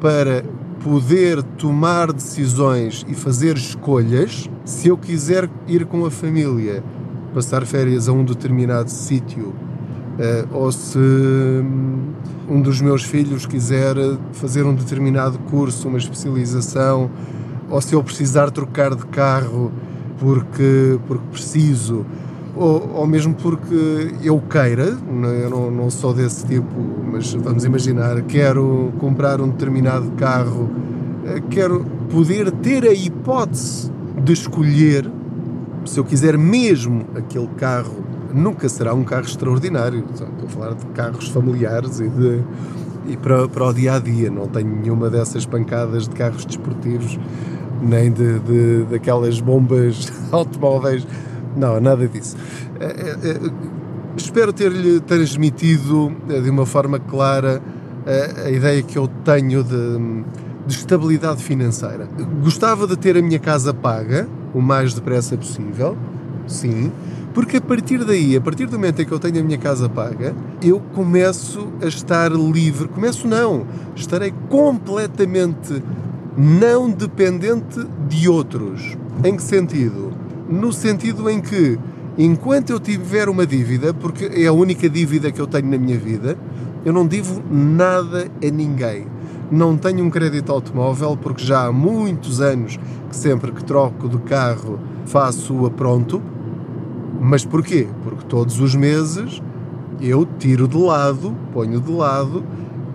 para 0.00 0.44
poder 0.82 1.42
tomar 1.42 2.12
decisões 2.12 3.04
e 3.08 3.14
fazer 3.14 3.56
escolhas. 3.56 4.48
Se 4.64 4.88
eu 4.88 4.98
quiser 4.98 5.48
ir 5.66 5.86
com 5.86 6.04
a 6.04 6.10
família 6.10 6.82
passar 7.34 7.64
férias 7.64 8.08
a 8.08 8.12
um 8.12 8.24
determinado 8.24 8.90
sítio, 8.90 9.54
eh, 10.18 10.44
ou 10.52 10.70
se 10.70 10.98
hum, 10.98 12.12
um 12.48 12.60
dos 12.60 12.80
meus 12.80 13.02
filhos 13.02 13.46
quiser 13.46 13.96
fazer 14.32 14.64
um 14.64 14.74
determinado 14.74 15.38
curso, 15.50 15.88
uma 15.88 15.98
especialização, 15.98 17.10
ou 17.70 17.80
se 17.80 17.94
eu 17.94 18.02
precisar 18.02 18.50
trocar 18.50 18.94
de 18.94 19.06
carro 19.06 19.72
porque, 20.18 20.98
porque 21.06 21.24
preciso, 21.30 22.04
ou, 22.58 22.90
ou 22.96 23.06
mesmo 23.06 23.34
porque 23.34 24.14
eu 24.22 24.40
queira, 24.40 24.96
eu 25.42 25.50
não, 25.50 25.70
não 25.70 25.90
sou 25.90 26.12
desse 26.12 26.46
tipo, 26.46 26.74
mas 27.12 27.32
vamos 27.34 27.64
imaginar, 27.64 28.20
quero 28.22 28.92
comprar 28.98 29.40
um 29.40 29.48
determinado 29.48 30.10
carro, 30.12 30.68
eh, 31.24 31.42
quero 31.50 31.84
poder 32.10 32.50
ter 32.50 32.84
a 32.84 32.92
hipótese 32.92 33.92
de 34.22 34.32
escolher, 34.32 35.10
se 35.84 35.98
eu 35.98 36.04
quiser 36.04 36.36
mesmo 36.36 37.06
aquele 37.14 37.48
carro, 37.56 38.04
nunca 38.34 38.68
será 38.68 38.92
um 38.94 39.04
carro 39.04 39.24
extraordinário. 39.24 40.04
Estou 40.12 40.28
a 40.44 40.48
falar 40.48 40.74
de 40.74 40.84
carros 40.86 41.28
familiares 41.28 42.00
e, 42.00 42.08
de, 42.08 42.42
e 43.06 43.16
para, 43.16 43.48
para 43.48 43.68
o 43.68 43.72
dia 43.72 43.94
a 43.94 43.98
dia. 43.98 44.30
Não 44.30 44.46
tenho 44.48 44.68
nenhuma 44.68 45.08
dessas 45.08 45.46
pancadas 45.46 46.08
de 46.08 46.14
carros 46.14 46.44
desportivos 46.44 47.18
nem 47.80 48.10
de, 48.10 48.38
de 48.40 48.82
daquelas 48.90 49.40
bombas 49.40 50.12
automóveis. 50.32 51.06
Não, 51.58 51.80
nada 51.80 52.06
disso. 52.06 52.36
É, 52.78 52.84
é, 52.84 53.30
é, 53.30 53.50
espero 54.16 54.52
ter-lhe 54.52 55.00
transmitido 55.00 56.12
de 56.26 56.48
uma 56.50 56.64
forma 56.64 56.98
clara 56.98 57.60
a, 58.06 58.46
a 58.46 58.50
ideia 58.50 58.82
que 58.82 58.96
eu 58.96 59.08
tenho 59.24 59.64
de, 59.64 59.98
de, 60.66 60.74
estabilidade 60.74 61.42
financeira. 61.42 62.08
Gostava 62.42 62.86
de 62.86 62.96
ter 62.96 63.16
a 63.16 63.22
minha 63.22 63.38
casa 63.38 63.74
paga 63.74 64.28
o 64.54 64.62
mais 64.62 64.94
depressa 64.94 65.36
possível, 65.36 65.96
sim, 66.46 66.90
porque 67.34 67.58
a 67.58 67.60
partir 67.60 68.04
daí, 68.04 68.36
a 68.36 68.40
partir 68.40 68.66
do 68.66 68.72
momento 68.72 69.02
em 69.02 69.04
que 69.04 69.12
eu 69.12 69.18
tenho 69.18 69.40
a 69.40 69.44
minha 69.44 69.58
casa 69.58 69.88
paga, 69.88 70.34
eu 70.62 70.80
começo 70.94 71.68
a 71.82 71.86
estar 71.86 72.32
livre. 72.32 72.88
Começo 72.88 73.28
não, 73.28 73.66
estarei 73.94 74.32
completamente 74.48 75.82
não 76.36 76.90
dependente 76.90 77.84
de 78.08 78.28
outros. 78.28 78.96
Em 79.22 79.36
que 79.36 79.42
sentido? 79.42 80.17
No 80.48 80.72
sentido 80.72 81.28
em 81.28 81.40
que, 81.40 81.78
enquanto 82.16 82.70
eu 82.70 82.80
tiver 82.80 83.28
uma 83.28 83.46
dívida, 83.46 83.92
porque 83.92 84.24
é 84.24 84.46
a 84.46 84.52
única 84.52 84.88
dívida 84.88 85.30
que 85.30 85.40
eu 85.40 85.46
tenho 85.46 85.68
na 85.68 85.76
minha 85.76 85.98
vida, 85.98 86.38
eu 86.84 86.92
não 86.92 87.06
devo 87.06 87.42
nada 87.50 88.28
a 88.42 88.50
ninguém. 88.50 89.06
Não 89.50 89.76
tenho 89.76 90.04
um 90.04 90.10
crédito 90.10 90.50
automóvel 90.50 91.16
porque 91.16 91.44
já 91.44 91.66
há 91.66 91.72
muitos 91.72 92.40
anos 92.40 92.78
que 93.08 93.16
sempre 93.16 93.52
que 93.52 93.64
troco 93.64 94.08
de 94.08 94.18
carro 94.18 94.78
faço-o 95.06 95.66
a 95.66 95.70
pronto. 95.70 96.22
Mas 97.20 97.44
porquê? 97.44 97.86
Porque 98.02 98.24
todos 98.24 98.60
os 98.60 98.74
meses 98.74 99.42
eu 100.00 100.26
tiro 100.38 100.68
de 100.68 100.76
lado, 100.76 101.36
ponho 101.52 101.80
de 101.80 101.92
lado 101.92 102.44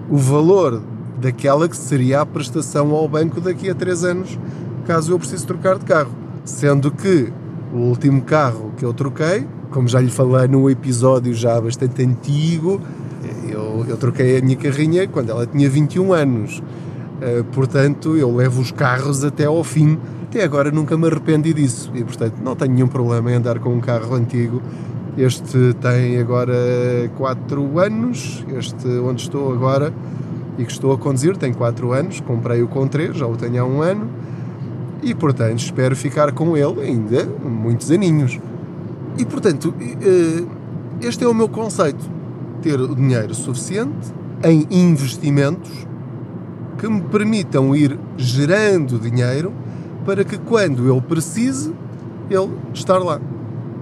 o 0.09 0.17
valor 0.17 0.81
daquela 1.19 1.67
que 1.67 1.77
seria 1.77 2.21
a 2.21 2.25
prestação 2.25 2.91
ao 2.91 3.07
banco 3.07 3.39
daqui 3.39 3.69
a 3.69 3.75
3 3.75 4.03
anos, 4.03 4.39
caso 4.85 5.11
eu 5.11 5.19
precise 5.19 5.45
trocar 5.45 5.77
de 5.77 5.85
carro. 5.85 6.11
Sendo 6.45 6.91
que 6.91 7.31
o 7.73 7.77
último 7.77 8.21
carro 8.21 8.71
que 8.77 8.85
eu 8.85 8.93
troquei, 8.93 9.47
como 9.71 9.87
já 9.87 9.99
lhe 9.99 10.11
falei 10.11 10.47
num 10.47 10.69
episódio 10.69 11.33
já 11.33 11.59
bastante 11.59 12.03
antigo, 12.03 12.79
eu, 13.49 13.83
eu 13.87 13.97
troquei 13.97 14.37
a 14.37 14.41
minha 14.41 14.55
carrinha 14.55 15.07
quando 15.07 15.31
ela 15.31 15.47
tinha 15.47 15.67
21 15.69 16.13
anos. 16.13 16.59
Uh, 16.59 17.43
portanto, 17.45 18.15
eu 18.15 18.35
levo 18.35 18.61
os 18.61 18.71
carros 18.71 19.23
até 19.23 19.45
ao 19.45 19.63
fim. 19.63 19.97
Até 20.23 20.43
agora 20.43 20.71
nunca 20.71 20.95
me 20.97 21.07
arrependi 21.07 21.53
disso. 21.53 21.91
E, 21.95 22.03
portanto, 22.03 22.35
não 22.43 22.55
tenho 22.55 22.73
nenhum 22.73 22.87
problema 22.87 23.31
em 23.31 23.35
andar 23.35 23.59
com 23.59 23.69
um 23.69 23.79
carro 23.79 24.13
antigo. 24.15 24.61
Este 25.17 25.73
tem 25.75 26.19
agora 26.19 26.53
4 27.17 27.79
anos, 27.79 28.43
este 28.55 28.87
onde 28.99 29.21
estou 29.21 29.53
agora 29.53 29.93
e 30.57 30.65
que 30.65 30.71
estou 30.71 30.91
a 30.91 30.97
conduzir, 30.97 31.37
tem 31.37 31.53
4 31.53 31.91
anos, 31.91 32.19
comprei-o 32.19 32.67
com 32.67 32.87
3, 32.87 33.15
já 33.17 33.27
o 33.27 33.35
tenho 33.35 33.61
há 33.61 33.65
um 33.65 33.81
ano 33.81 34.09
e, 35.03 35.13
portanto, 35.13 35.59
espero 35.59 35.95
ficar 35.95 36.31
com 36.31 36.55
ele 36.55 36.81
ainda 36.81 37.25
muitos 37.25 37.91
aninhos. 37.91 38.39
E, 39.17 39.25
portanto, 39.25 39.73
eh, 39.79 40.43
este 41.01 41.23
é 41.23 41.27
o 41.27 41.33
meu 41.33 41.49
conceito: 41.49 42.09
ter 42.61 42.79
o 42.79 42.95
dinheiro 42.95 43.35
suficiente 43.35 44.13
em 44.43 44.65
investimentos 44.71 45.71
que 46.77 46.87
me 46.87 47.01
permitam 47.01 47.75
ir 47.75 47.99
gerando 48.17 48.99
dinheiro 48.99 49.53
para 50.05 50.23
que 50.23 50.37
quando 50.37 50.87
eu 50.87 51.01
precise, 51.01 51.73
ele 52.29 52.51
estar 52.73 52.97
lá. 52.97 53.19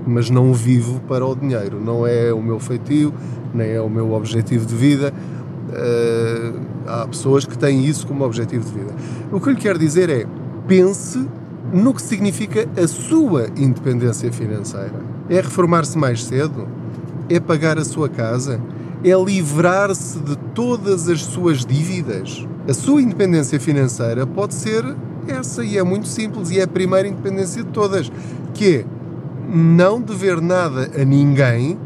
Mas 0.06 0.30
não 0.30 0.54
vivo 0.54 1.00
para 1.08 1.26
o 1.26 1.36
dinheiro, 1.36 1.80
não 1.80 2.06
é 2.06 2.34
o 2.34 2.42
meu 2.42 2.60
feitio, 2.60 3.14
nem 3.54 3.70
é 3.70 3.82
o 3.82 3.90
meu 3.90 4.14
objetivo 4.14 4.66
de 4.66 4.76
vida. 4.76 5.14
Uh, 5.70 6.60
há 6.86 7.08
pessoas 7.08 7.46
que 7.46 7.58
têm 7.58 7.86
isso 7.86 8.06
como 8.06 8.26
objetivo 8.26 8.66
de 8.66 8.72
vida. 8.72 8.94
O 9.32 9.40
que 9.40 9.50
eu 9.50 9.54
lhe 9.54 9.60
quero 9.60 9.80
dizer 9.80 10.10
é: 10.10 10.26
pense 10.72 11.28
no 11.74 11.94
que 11.94 12.02
significa 12.02 12.66
a 12.82 12.88
sua 12.88 13.48
independência 13.58 14.32
financeira. 14.32 15.02
É 15.30 15.36
reformar-se 15.42 15.98
mais 15.98 16.24
cedo? 16.24 16.66
É 17.28 17.42
pagar 17.42 17.78
a 17.78 17.84
sua 17.84 18.08
casa? 18.08 18.58
É 19.04 19.14
livrar-se 19.14 20.18
de 20.20 20.38
todas 20.56 21.10
as 21.10 21.24
suas 21.24 21.66
dívidas? 21.66 22.48
A 22.70 22.74
sua 22.74 23.02
independência 23.02 23.60
financeira 23.60 24.26
pode 24.26 24.56
ser 24.56 24.86
essa 25.28 25.62
e 25.62 25.78
é 25.78 25.84
muito 25.84 26.08
simples 26.08 26.52
e 26.52 26.60
é 26.62 26.64
a 26.64 26.68
primeira 26.68 27.06
independência 27.06 27.66
de 27.66 27.70
todas, 27.72 28.10
que 28.54 28.78
é 28.78 28.86
não 29.54 30.00
dever 30.00 30.40
nada 30.40 30.90
a 30.96 31.04
ninguém 31.04 31.78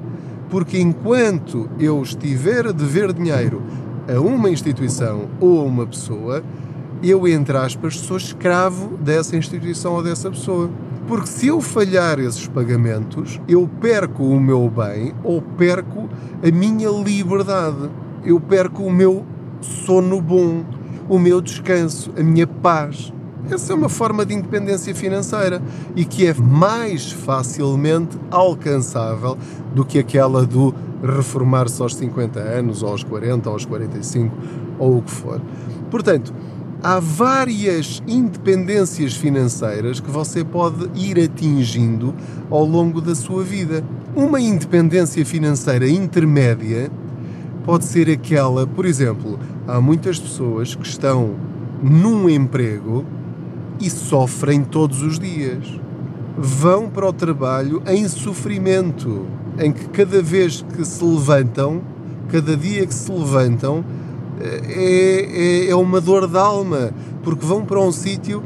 porque 0.47 0.79
enquanto 0.79 1.67
eu 1.79 2.03
estiver 2.03 2.67
a 2.67 2.71
dever 2.71 3.11
dinheiro 3.13 3.63
a 4.07 4.19
uma 4.19 4.47
instituição 4.47 5.27
ou 5.39 5.59
a 5.61 5.63
uma 5.63 5.87
pessoa, 5.87 6.43
eu, 7.01 7.27
entre 7.27 7.57
aspas, 7.57 7.99
sou 7.99 8.17
escravo 8.17 8.97
dessa 8.97 9.35
instituição 9.35 9.93
ou 9.93 10.03
dessa 10.03 10.29
pessoa. 10.29 10.69
Porque 11.07 11.27
se 11.27 11.47
eu 11.47 11.61
falhar 11.61 12.19
esses 12.19 12.47
pagamentos, 12.47 13.39
eu 13.47 13.69
perco 13.79 14.23
o 14.23 14.39
meu 14.39 14.69
bem 14.69 15.13
ou 15.23 15.41
perco 15.41 16.09
a 16.43 16.51
minha 16.51 16.89
liberdade. 16.89 17.89
Eu 18.23 18.39
perco 18.39 18.83
o 18.83 18.91
meu 18.91 19.23
sono 19.61 20.19
bom, 20.19 20.63
o 21.07 21.19
meu 21.19 21.41
descanso, 21.41 22.11
a 22.17 22.23
minha 22.23 22.47
paz. 22.47 23.13
Essa 23.49 23.73
é 23.73 23.75
uma 23.75 23.89
forma 23.89 24.25
de 24.25 24.33
independência 24.33 24.95
financeira 24.95 25.61
e 25.95 26.03
que 26.03 26.25
é 26.25 26.33
mais 26.33 27.11
facilmente 27.11 28.17
alcançável 28.31 29.37
do 29.75 29.85
que 29.85 29.99
aquela 29.99 30.43
do 30.43 30.73
reformar-se 31.03 31.79
aos 31.81 31.95
50 31.95 32.39
anos, 32.39 32.81
ou 32.81 32.89
aos 32.89 33.03
40, 33.03 33.47
ou 33.47 33.53
aos 33.53 33.65
45, 33.65 34.35
ou 34.79 34.97
o 34.97 35.01
que 35.03 35.11
for. 35.11 35.39
Portanto, 35.91 36.33
há 36.85 36.99
várias 36.99 38.03
independências 38.07 39.15
financeiras 39.15 39.99
que 39.99 40.11
você 40.11 40.43
pode 40.43 40.87
ir 40.93 41.19
atingindo 41.19 42.13
ao 42.47 42.63
longo 42.63 43.01
da 43.01 43.15
sua 43.15 43.43
vida. 43.43 43.83
Uma 44.15 44.39
independência 44.39 45.25
financeira 45.25 45.89
intermédia 45.89 46.91
pode 47.65 47.85
ser 47.85 48.07
aquela, 48.07 48.67
por 48.67 48.85
exemplo, 48.85 49.39
há 49.67 49.81
muitas 49.81 50.19
pessoas 50.19 50.75
que 50.75 50.85
estão 50.85 51.33
num 51.81 52.29
emprego 52.29 53.03
e 53.79 53.89
sofrem 53.89 54.63
todos 54.63 55.01
os 55.01 55.17
dias. 55.17 55.65
Vão 56.37 56.87
para 56.87 57.09
o 57.09 57.13
trabalho 57.13 57.81
em 57.87 58.07
sofrimento, 58.07 59.25
em 59.57 59.71
que 59.71 59.89
cada 59.89 60.21
vez 60.21 60.63
que 60.75 60.85
se 60.85 61.03
levantam, 61.03 61.81
cada 62.29 62.55
dia 62.55 62.85
que 62.85 62.93
se 62.93 63.11
levantam, 63.11 63.83
é, 64.41 65.65
é, 65.65 65.69
é 65.69 65.75
uma 65.75 65.99
dor 66.01 66.27
de 66.27 66.37
alma, 66.37 66.91
porque 67.23 67.45
vão 67.45 67.65
para 67.65 67.79
um 67.79 67.91
sítio 67.91 68.43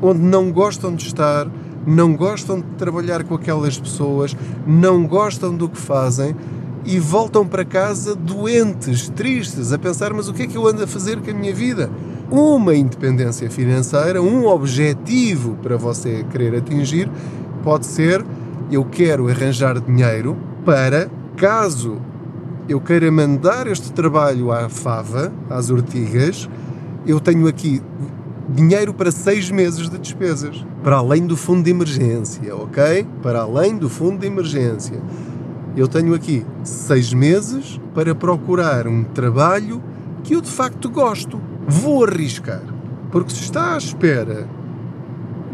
onde 0.00 0.20
não 0.20 0.50
gostam 0.50 0.94
de 0.94 1.06
estar, 1.06 1.48
não 1.86 2.14
gostam 2.14 2.60
de 2.60 2.66
trabalhar 2.76 3.24
com 3.24 3.34
aquelas 3.34 3.78
pessoas, 3.78 4.36
não 4.66 5.06
gostam 5.06 5.54
do 5.54 5.68
que 5.68 5.78
fazem 5.78 6.34
e 6.84 6.98
voltam 6.98 7.46
para 7.46 7.64
casa 7.64 8.14
doentes, 8.14 9.08
tristes, 9.08 9.72
a 9.72 9.78
pensar: 9.78 10.12
mas 10.12 10.28
o 10.28 10.34
que 10.34 10.42
é 10.42 10.46
que 10.46 10.56
eu 10.56 10.66
ando 10.66 10.84
a 10.84 10.86
fazer 10.86 11.20
com 11.20 11.30
a 11.30 11.34
minha 11.34 11.54
vida? 11.54 11.90
uma 12.30 12.74
independência 12.74 13.50
financeira, 13.50 14.20
um 14.20 14.46
objetivo 14.46 15.56
para 15.62 15.76
você 15.76 16.24
querer 16.30 16.56
atingir, 16.56 17.10
pode 17.62 17.86
ser 17.86 18.24
eu 18.70 18.84
quero 18.84 19.28
arranjar 19.28 19.80
dinheiro 19.80 20.36
para 20.64 21.08
caso 21.36 21.98
eu 22.68 22.80
queira 22.80 23.10
mandar 23.10 23.66
este 23.66 23.90
trabalho 23.92 24.52
à 24.52 24.68
fava, 24.68 25.32
às 25.48 25.70
ortigas, 25.70 26.48
eu 27.06 27.18
tenho 27.18 27.48
aqui 27.48 27.82
dinheiro 28.48 28.92
para 28.92 29.10
seis 29.10 29.50
meses 29.50 29.88
de 29.88 29.98
despesas, 29.98 30.64
para 30.82 30.96
além 30.96 31.26
do 31.26 31.36
fundo 31.36 31.62
de 31.62 31.70
emergência, 31.70 32.54
ok? 32.54 33.06
Para 33.22 33.40
além 33.40 33.76
do 33.76 33.88
fundo 33.88 34.18
de 34.18 34.26
emergência. 34.26 35.00
Eu 35.74 35.88
tenho 35.88 36.14
aqui 36.14 36.44
seis 36.62 37.14
meses 37.14 37.80
para 37.94 38.14
procurar 38.14 38.86
um 38.86 39.02
trabalho 39.02 39.82
que 40.22 40.34
eu 40.34 40.40
de 40.42 40.50
facto 40.50 40.90
gosto. 40.90 41.40
Vou 41.66 42.04
arriscar, 42.04 42.62
porque 43.10 43.30
se 43.30 43.42
está 43.42 43.74
à 43.74 43.78
espera 43.78 44.46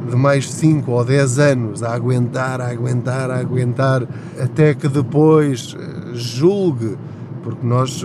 de 0.08 0.16
mais 0.16 0.50
5 0.50 0.90
ou 0.90 1.04
10 1.04 1.38
anos 1.38 1.82
a 1.82 1.94
aguentar, 1.94 2.60
a 2.60 2.68
aguentar, 2.68 3.30
a 3.30 3.38
aguentar, 3.38 4.06
até 4.40 4.74
que 4.74 4.88
depois 4.88 5.76
eh, 5.78 5.93
julgue, 6.14 6.96
porque 7.42 7.66
nós, 7.66 8.02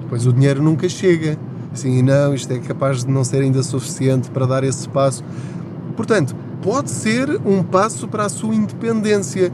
depois 0.00 0.26
o 0.26 0.32
dinheiro 0.32 0.62
nunca 0.62 0.88
chega. 0.88 1.38
Assim, 1.72 2.00
não, 2.00 2.34
isto 2.34 2.52
é 2.52 2.58
capaz 2.58 3.04
de 3.04 3.10
não 3.10 3.22
ser 3.22 3.42
ainda 3.42 3.62
suficiente 3.62 4.30
para 4.30 4.46
dar 4.46 4.64
esse 4.64 4.88
passo. 4.88 5.22
Portanto, 5.94 6.34
pode 6.62 6.90
ser 6.90 7.40
um 7.44 7.62
passo 7.62 8.08
para 8.08 8.24
a 8.24 8.28
sua 8.28 8.54
independência. 8.54 9.52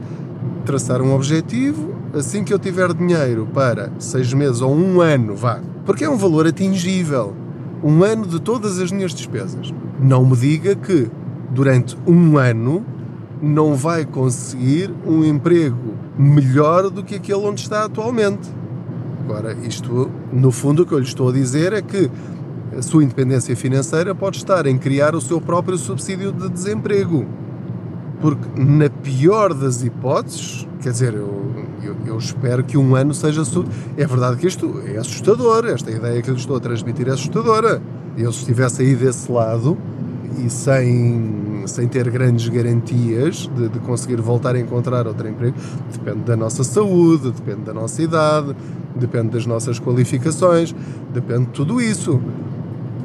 Traçar 0.65 1.01
um 1.01 1.13
objetivo, 1.13 1.93
assim 2.13 2.43
que 2.43 2.53
eu 2.53 2.59
tiver 2.59 2.93
dinheiro 2.93 3.47
para 3.53 3.91
seis 3.99 4.33
meses 4.33 4.61
ou 4.61 4.73
um 4.73 5.01
ano, 5.01 5.35
vá, 5.35 5.59
porque 5.85 6.05
é 6.05 6.09
um 6.09 6.15
valor 6.15 6.47
atingível. 6.47 7.33
Um 7.83 8.01
ano 8.03 8.25
de 8.25 8.39
todas 8.39 8.79
as 8.79 8.91
minhas 8.91 9.13
despesas. 9.13 9.73
Não 9.99 10.25
me 10.25 10.37
diga 10.37 10.73
que 10.75 11.09
durante 11.49 11.97
um 12.07 12.37
ano 12.37 12.85
não 13.41 13.75
vai 13.75 14.05
conseguir 14.05 14.89
um 15.05 15.25
emprego 15.25 15.95
melhor 16.17 16.89
do 16.89 17.03
que 17.03 17.15
aquele 17.15 17.39
onde 17.39 17.61
está 17.61 17.85
atualmente. 17.85 18.49
Agora, 19.23 19.55
isto, 19.63 20.11
no 20.31 20.51
fundo, 20.51 20.83
o 20.83 20.85
que 20.85 20.91
eu 20.91 20.99
lhe 20.99 21.05
estou 21.05 21.29
a 21.29 21.31
dizer 21.31 21.73
é 21.73 21.81
que 21.81 22.09
a 22.77 22.81
sua 22.81 23.03
independência 23.03 23.55
financeira 23.55 24.13
pode 24.13 24.37
estar 24.37 24.65
em 24.65 24.77
criar 24.77 25.15
o 25.15 25.21
seu 25.21 25.39
próprio 25.39 25.77
subsídio 25.77 26.31
de 26.31 26.49
desemprego. 26.49 27.25
Porque, 28.19 28.59
na 28.59 28.89
pior 28.89 29.53
das 29.53 29.83
hipóteses, 29.83 30.67
quer 30.81 30.91
dizer, 30.91 31.13
eu, 31.13 31.53
eu, 31.83 31.95
eu 32.05 32.17
espero 32.17 32.63
que 32.63 32.77
um 32.77 32.95
ano 32.95 33.13
seja. 33.13 33.43
É 33.97 34.05
verdade 34.05 34.37
que 34.37 34.47
isto 34.47 34.81
é 34.85 34.97
assustador, 34.97 35.65
esta 35.65 35.91
ideia 35.91 36.21
que 36.21 36.31
lhe 36.31 36.37
estou 36.37 36.57
a 36.57 36.59
transmitir 36.59 37.07
é 37.07 37.11
assustadora. 37.11 37.81
Eu, 38.17 38.31
se 38.31 38.39
estivesse 38.39 38.81
aí 38.81 38.95
desse 38.95 39.31
lado, 39.31 39.77
e 40.39 40.49
sem, 40.49 41.63
sem 41.65 41.87
ter 41.87 42.09
grandes 42.09 42.47
garantias 42.47 43.49
de, 43.55 43.69
de, 43.69 43.79
conseguir 43.79 44.21
voltar 44.21 44.55
a 44.55 44.59
encontrar 44.59 45.07
outro 45.07 45.27
emprego, 45.27 45.55
depende 45.91 46.19
da 46.21 46.35
nossa 46.35 46.63
saúde, 46.63 47.31
depende 47.31 47.61
da 47.61 47.73
nossa 47.73 48.01
idade, 48.01 48.55
depende 48.95 49.29
das 49.29 49.45
nossas 49.45 49.79
qualificações, 49.79 50.73
depende 51.13 51.45
de 51.45 51.51
tudo 51.51 51.81
isso. 51.81 52.21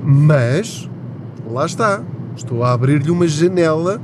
Mas, 0.02 0.88
lá 1.50 1.66
está, 1.66 2.02
estou 2.34 2.62
a 2.62 2.72
abrir-lhe 2.72 3.10
uma 3.10 3.28
janela 3.28 4.00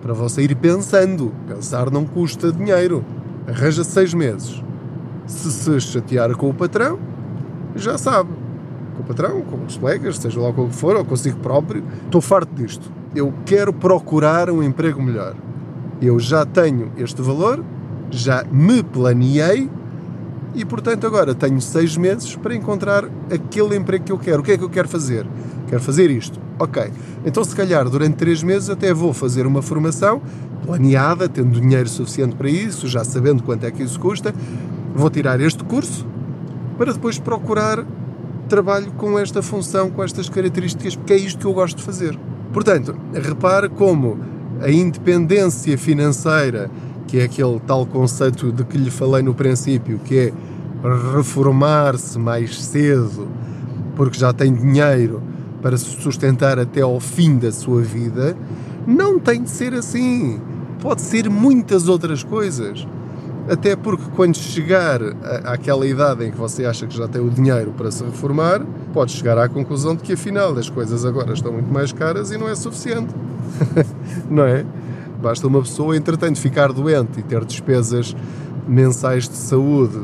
para 0.00 0.12
você 0.12 0.42
ir 0.42 0.54
pensando. 0.54 1.32
Pensar 1.46 1.90
não 1.90 2.04
custa 2.04 2.52
dinheiro. 2.52 3.04
Arranja 3.46 3.82
seis 3.82 4.14
meses. 4.14 4.62
Se 5.26 5.50
se 5.50 5.80
chatear 5.80 6.34
com 6.36 6.48
o 6.48 6.54
patrão, 6.54 6.98
já 7.74 7.98
sabe 7.98 8.37
com 8.98 9.02
o 9.02 9.06
patrão, 9.06 9.42
com 9.42 9.64
os 9.64 9.76
colegas, 9.76 10.18
seja 10.18 10.40
lá 10.40 10.48
o 10.48 10.68
que 10.68 10.74
for, 10.74 10.96
ou 10.96 11.04
consigo 11.04 11.38
próprio. 11.38 11.84
Estou 12.04 12.20
farto 12.20 12.52
disto. 12.54 12.90
Eu 13.14 13.32
quero 13.46 13.72
procurar 13.72 14.50
um 14.50 14.62
emprego 14.62 15.00
melhor. 15.00 15.34
Eu 16.02 16.18
já 16.18 16.44
tenho 16.44 16.92
este 16.96 17.22
valor, 17.22 17.64
já 18.10 18.44
me 18.50 18.82
planeei 18.82 19.70
e, 20.54 20.64
portanto, 20.64 21.06
agora 21.06 21.34
tenho 21.34 21.60
seis 21.60 21.96
meses 21.96 22.34
para 22.34 22.54
encontrar 22.54 23.04
aquele 23.32 23.76
emprego 23.76 24.04
que 24.04 24.12
eu 24.12 24.18
quero. 24.18 24.40
O 24.40 24.42
que 24.42 24.52
é 24.52 24.58
que 24.58 24.64
eu 24.64 24.70
quero 24.70 24.88
fazer? 24.88 25.26
Quero 25.68 25.80
fazer 25.80 26.10
isto. 26.10 26.40
Ok. 26.58 26.90
Então, 27.24 27.44
se 27.44 27.54
calhar, 27.54 27.88
durante 27.88 28.16
três 28.16 28.42
meses 28.42 28.68
até 28.68 28.92
vou 28.92 29.12
fazer 29.12 29.46
uma 29.46 29.62
formação 29.62 30.20
planeada, 30.64 31.28
tendo 31.28 31.60
dinheiro 31.60 31.88
suficiente 31.88 32.34
para 32.34 32.50
isso, 32.50 32.88
já 32.88 33.04
sabendo 33.04 33.42
quanto 33.42 33.64
é 33.64 33.70
que 33.70 33.82
isso 33.82 33.98
custa. 34.00 34.34
Vou 34.94 35.08
tirar 35.10 35.40
este 35.40 35.62
curso 35.62 36.06
para 36.76 36.92
depois 36.92 37.18
procurar 37.18 37.84
trabalho 38.48 38.90
com 38.92 39.18
esta 39.18 39.42
função, 39.42 39.90
com 39.90 40.02
estas 40.02 40.28
características, 40.28 40.96
porque 40.96 41.12
é 41.12 41.16
isto 41.16 41.38
que 41.38 41.46
eu 41.46 41.52
gosto 41.52 41.76
de 41.76 41.82
fazer. 41.82 42.18
Portanto, 42.52 42.96
repare 43.12 43.68
como 43.68 44.18
a 44.60 44.70
independência 44.70 45.76
financeira, 45.78 46.70
que 47.06 47.18
é 47.18 47.24
aquele 47.24 47.60
tal 47.60 47.86
conceito 47.86 48.50
de 48.50 48.64
que 48.64 48.76
lhe 48.76 48.90
falei 48.90 49.22
no 49.22 49.34
princípio, 49.34 50.00
que 50.04 50.18
é 50.18 50.32
reformar-se 51.14 52.18
mais 52.18 52.60
cedo, 52.60 53.28
porque 53.94 54.18
já 54.18 54.32
tem 54.32 54.52
dinheiro 54.52 55.22
para 55.62 55.76
se 55.76 55.86
sustentar 56.00 56.58
até 56.58 56.80
ao 56.80 57.00
fim 57.00 57.36
da 57.36 57.50
sua 57.52 57.82
vida, 57.82 58.36
não 58.86 59.18
tem 59.18 59.42
de 59.42 59.50
ser 59.50 59.74
assim. 59.74 60.40
Pode 60.80 61.00
ser 61.00 61.28
muitas 61.28 61.88
outras 61.88 62.22
coisas. 62.22 62.86
Até 63.48 63.74
porque 63.74 64.04
quando 64.14 64.36
chegar 64.36 65.00
àquela 65.44 65.86
idade 65.86 66.24
em 66.24 66.30
que 66.30 66.36
você 66.36 66.66
acha 66.66 66.86
que 66.86 66.94
já 66.94 67.08
tem 67.08 67.20
o 67.20 67.30
dinheiro 67.30 67.72
para 67.72 67.90
se 67.90 68.04
reformar, 68.04 68.60
pode 68.92 69.12
chegar 69.12 69.38
à 69.38 69.48
conclusão 69.48 69.96
de 69.96 70.02
que 70.02 70.12
afinal 70.12 70.56
as 70.58 70.68
coisas 70.68 71.04
agora 71.04 71.32
estão 71.32 71.52
muito 71.52 71.72
mais 71.72 71.90
caras 71.90 72.30
e 72.30 72.36
não 72.36 72.48
é 72.48 72.54
suficiente. 72.54 73.14
não 74.28 74.44
é? 74.44 74.66
Basta 75.22 75.46
uma 75.46 75.62
pessoa, 75.62 75.96
entretanto, 75.96 76.38
ficar 76.38 76.72
doente 76.72 77.20
e 77.20 77.22
ter 77.22 77.42
despesas 77.44 78.14
mensais 78.68 79.28
de 79.28 79.36
saúde 79.36 79.98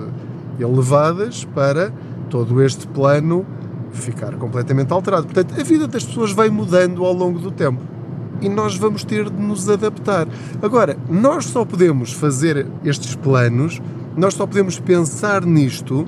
elevadas 0.59 1.45
para 1.45 1.93
todo 2.31 2.63
este 2.63 2.87
plano 2.87 3.45
ficar 3.93 4.35
completamente 4.37 4.93
alterado. 4.93 5.27
Portanto, 5.27 5.55
a 5.61 5.63
vida 5.63 5.87
das 5.87 6.03
pessoas 6.03 6.33
vai 6.33 6.49
mudando 6.49 7.05
ao 7.05 7.13
longo 7.13 7.39
do 7.39 7.51
tempo 7.51 7.94
e 8.41 8.49
nós 8.49 8.77
vamos 8.77 9.05
ter 9.05 9.31
de 9.31 9.41
nos 9.41 9.69
adaptar. 9.69 10.27
Agora, 10.63 10.97
nós 11.09 11.47
só 11.47 11.65
podemos 11.65 12.13
fazer 12.13 12.67
estes 12.85 13.15
planos, 13.15 13.81
nós 14.17 14.35
só 14.35 14.47
podemos 14.47 14.79
pensar 14.79 15.45
nisto, 15.45 16.07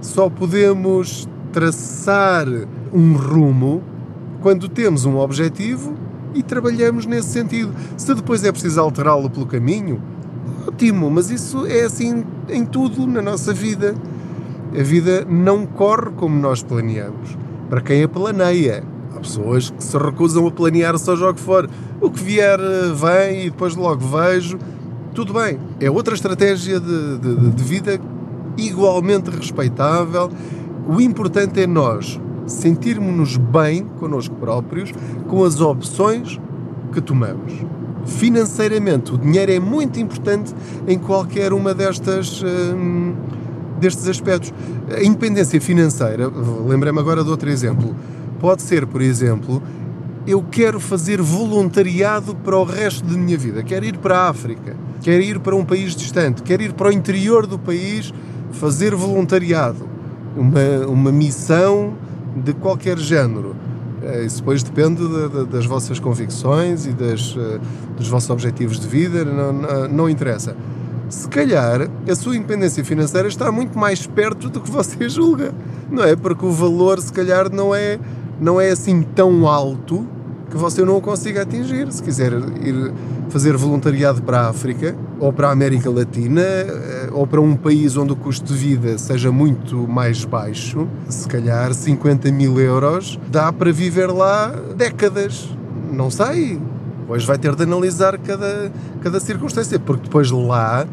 só 0.00 0.28
podemos 0.28 1.28
traçar 1.52 2.46
um 2.92 3.14
rumo 3.14 3.82
quando 4.40 4.68
temos 4.68 5.04
um 5.04 5.16
objetivo 5.16 5.94
e 6.34 6.42
trabalhamos 6.42 7.06
nesse 7.06 7.28
sentido. 7.28 7.74
Se 7.96 8.14
depois 8.14 8.44
é 8.44 8.52
preciso 8.52 8.80
alterá-lo 8.80 9.30
pelo 9.30 9.46
caminho, 9.46 10.00
ótimo, 10.68 11.10
mas 11.10 11.30
isso 11.30 11.66
é 11.66 11.82
assim 11.82 12.24
em 12.48 12.64
tudo 12.64 13.06
na 13.06 13.22
nossa 13.22 13.52
vida. 13.54 13.94
A 14.78 14.82
vida 14.82 15.24
não 15.28 15.64
corre 15.64 16.10
como 16.16 16.38
nós 16.38 16.62
planeamos. 16.62 17.36
Para 17.70 17.80
quem 17.80 18.02
a 18.02 18.08
planeia, 18.08 18.84
Há 19.16 19.20
pessoas 19.20 19.70
que 19.70 19.82
se 19.82 19.96
recusam 19.96 20.46
a 20.46 20.50
planear 20.50 20.98
seja 20.98 21.30
o 21.30 21.34
que 21.34 21.40
for. 21.40 21.68
O 22.00 22.10
que 22.10 22.22
vier 22.22 22.58
vem 22.94 23.46
e 23.46 23.50
depois 23.50 23.74
logo 23.74 24.04
vejo. 24.06 24.58
Tudo 25.14 25.32
bem. 25.32 25.58
É 25.80 25.90
outra 25.90 26.14
estratégia 26.14 26.78
de, 26.78 27.18
de, 27.18 27.50
de 27.50 27.64
vida 27.64 27.98
igualmente 28.58 29.30
respeitável. 29.30 30.30
O 30.86 31.00
importante 31.00 31.62
é 31.62 31.66
nós 31.66 32.20
sentirmos-nos 32.46 33.38
bem 33.38 33.84
connosco 33.98 34.34
próprios 34.36 34.92
com 35.26 35.42
as 35.42 35.60
opções 35.60 36.38
que 36.92 37.00
tomamos. 37.00 37.52
Financeiramente, 38.04 39.12
o 39.12 39.18
dinheiro 39.18 39.50
é 39.50 39.58
muito 39.58 39.98
importante 39.98 40.54
em 40.86 40.98
qualquer 40.98 41.52
uma 41.52 41.74
destas. 41.74 42.42
Hum, 42.42 43.14
destes 43.78 44.08
aspectos. 44.08 44.54
A 44.90 45.02
independência 45.02 45.60
financeira, 45.60 46.30
lembrei-me 46.66 46.98
agora 46.98 47.22
de 47.22 47.28
outro 47.28 47.50
exemplo 47.50 47.94
Pode 48.40 48.62
ser, 48.62 48.86
por 48.86 49.00
exemplo, 49.00 49.62
eu 50.26 50.42
quero 50.42 50.80
fazer 50.80 51.20
voluntariado 51.22 52.34
para 52.34 52.56
o 52.56 52.64
resto 52.64 53.04
da 53.04 53.16
minha 53.16 53.38
vida. 53.38 53.62
Quero 53.62 53.84
ir 53.84 53.96
para 53.98 54.18
a 54.18 54.28
África, 54.28 54.76
quero 55.00 55.22
ir 55.22 55.38
para 55.38 55.54
um 55.54 55.64
país 55.64 55.94
distante, 55.94 56.42
quero 56.42 56.62
ir 56.62 56.72
para 56.72 56.88
o 56.88 56.92
interior 56.92 57.46
do 57.46 57.58
país 57.58 58.12
fazer 58.52 58.94
voluntariado. 58.94 59.88
Uma, 60.36 60.86
uma 60.86 61.12
missão 61.12 61.94
de 62.36 62.52
qualquer 62.52 62.98
género. 62.98 63.56
Eh, 64.02 64.24
isso 64.24 64.38
depois 64.38 64.62
depende 64.62 65.06
de, 65.06 65.28
de, 65.28 65.46
das 65.46 65.64
vossas 65.64 65.98
convicções 65.98 66.86
e 66.86 66.92
das, 66.92 67.34
eh, 67.38 67.58
dos 67.96 68.08
vossos 68.08 68.28
objetivos 68.28 68.78
de 68.78 68.86
vida, 68.86 69.24
não, 69.24 69.52
não, 69.52 69.88
não 69.88 70.10
interessa. 70.10 70.54
Se 71.08 71.28
calhar 71.28 71.88
a 72.08 72.14
sua 72.14 72.36
independência 72.36 72.84
financeira 72.84 73.28
está 73.28 73.50
muito 73.50 73.78
mais 73.78 74.06
perto 74.06 74.50
do 74.50 74.60
que 74.60 74.70
você 74.70 75.08
julga, 75.08 75.54
não 75.90 76.04
é? 76.04 76.14
Porque 76.16 76.44
o 76.44 76.50
valor, 76.50 77.00
se 77.00 77.12
calhar, 77.12 77.50
não 77.50 77.74
é 77.74 77.98
não 78.40 78.60
é 78.60 78.70
assim 78.70 79.02
tão 79.02 79.46
alto 79.46 80.06
que 80.50 80.56
você 80.56 80.84
não 80.84 80.96
o 80.96 81.00
consiga 81.00 81.42
atingir. 81.42 81.90
Se 81.92 82.02
quiser 82.02 82.32
ir 82.32 82.92
fazer 83.28 83.56
voluntariado 83.56 84.22
para 84.22 84.40
a 84.40 84.48
África, 84.48 84.96
ou 85.18 85.32
para 85.32 85.48
a 85.48 85.52
América 85.52 85.90
Latina, 85.90 86.40
eh, 86.40 87.08
ou 87.12 87.26
para 87.26 87.40
um 87.40 87.56
país 87.56 87.96
onde 87.96 88.12
o 88.12 88.16
custo 88.16 88.52
de 88.52 88.54
vida 88.54 88.98
seja 88.98 89.32
muito 89.32 89.76
mais 89.88 90.24
baixo, 90.24 90.86
se 91.08 91.26
calhar 91.26 91.74
50 91.74 92.30
mil 92.30 92.60
euros 92.60 93.18
dá 93.28 93.52
para 93.52 93.72
viver 93.72 94.06
lá 94.06 94.54
décadas. 94.76 95.48
Não 95.92 96.10
sei. 96.10 96.60
Pois 97.06 97.24
vai 97.24 97.38
ter 97.38 97.54
de 97.54 97.62
analisar 97.62 98.18
cada, 98.18 98.70
cada 99.00 99.20
circunstância, 99.20 99.78
porque 99.78 100.04
depois 100.04 100.30
lá 100.30 100.86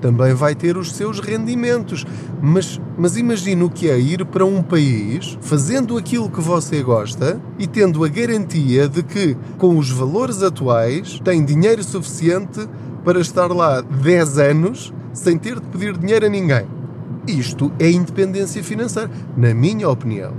também 0.00 0.34
vai 0.34 0.54
ter 0.54 0.76
os 0.76 0.92
seus 0.92 1.20
rendimentos. 1.20 2.06
Mas, 2.40 2.80
mas 2.96 3.16
imagine 3.16 3.62
o 3.62 3.70
que 3.70 3.88
é 3.88 3.98
ir 3.98 4.24
para 4.24 4.44
um 4.44 4.62
país 4.62 5.38
fazendo 5.40 5.96
aquilo 5.96 6.30
que 6.30 6.40
você 6.40 6.82
gosta 6.82 7.40
e 7.58 7.66
tendo 7.66 8.04
a 8.04 8.08
garantia 8.08 8.88
de 8.88 9.02
que, 9.02 9.36
com 9.58 9.76
os 9.76 9.90
valores 9.90 10.42
atuais, 10.42 11.20
tem 11.22 11.44
dinheiro 11.44 11.82
suficiente 11.84 12.68
para 13.04 13.20
estar 13.20 13.46
lá 13.46 13.80
10 13.80 14.38
anos 14.38 14.92
sem 15.12 15.38
ter 15.38 15.58
de 15.58 15.66
pedir 15.66 15.96
dinheiro 15.96 16.26
a 16.26 16.28
ninguém. 16.28 16.66
Isto 17.26 17.70
é 17.78 17.90
independência 17.90 18.62
financeira, 18.62 19.10
na 19.36 19.52
minha 19.54 19.88
opinião. 19.88 20.32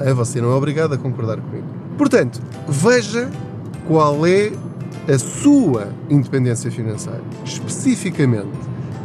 É? 0.00 0.12
Você 0.14 0.40
não 0.40 0.52
é 0.52 0.54
obrigado 0.54 0.94
a 0.94 0.98
concordar 0.98 1.38
comigo. 1.40 1.66
Portanto, 1.96 2.40
veja 2.68 3.30
qual 3.86 4.26
é 4.26 4.52
a 5.12 5.18
sua 5.18 5.88
independência 6.08 6.70
financeira. 6.70 7.22
Especificamente, 7.44 8.48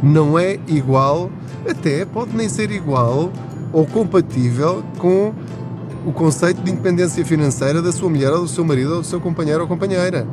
não 0.02 0.38
é 0.38 0.58
igual, 0.66 1.30
até 1.68 2.04
pode 2.04 2.36
nem 2.36 2.48
ser 2.48 2.70
igual 2.70 3.32
ou 3.72 3.86
compatível 3.86 4.82
com 4.98 5.32
o 6.06 6.12
conceito 6.12 6.62
de 6.62 6.70
independência 6.70 7.24
financeira 7.24 7.82
da 7.82 7.90
sua 7.90 8.08
mulher 8.08 8.32
ou 8.32 8.42
do 8.42 8.48
seu 8.48 8.64
marido 8.64 8.94
ou 8.94 9.00
do 9.00 9.06
seu 9.06 9.20
companheiro 9.20 9.62
ou 9.62 9.68
companheira. 9.68 10.26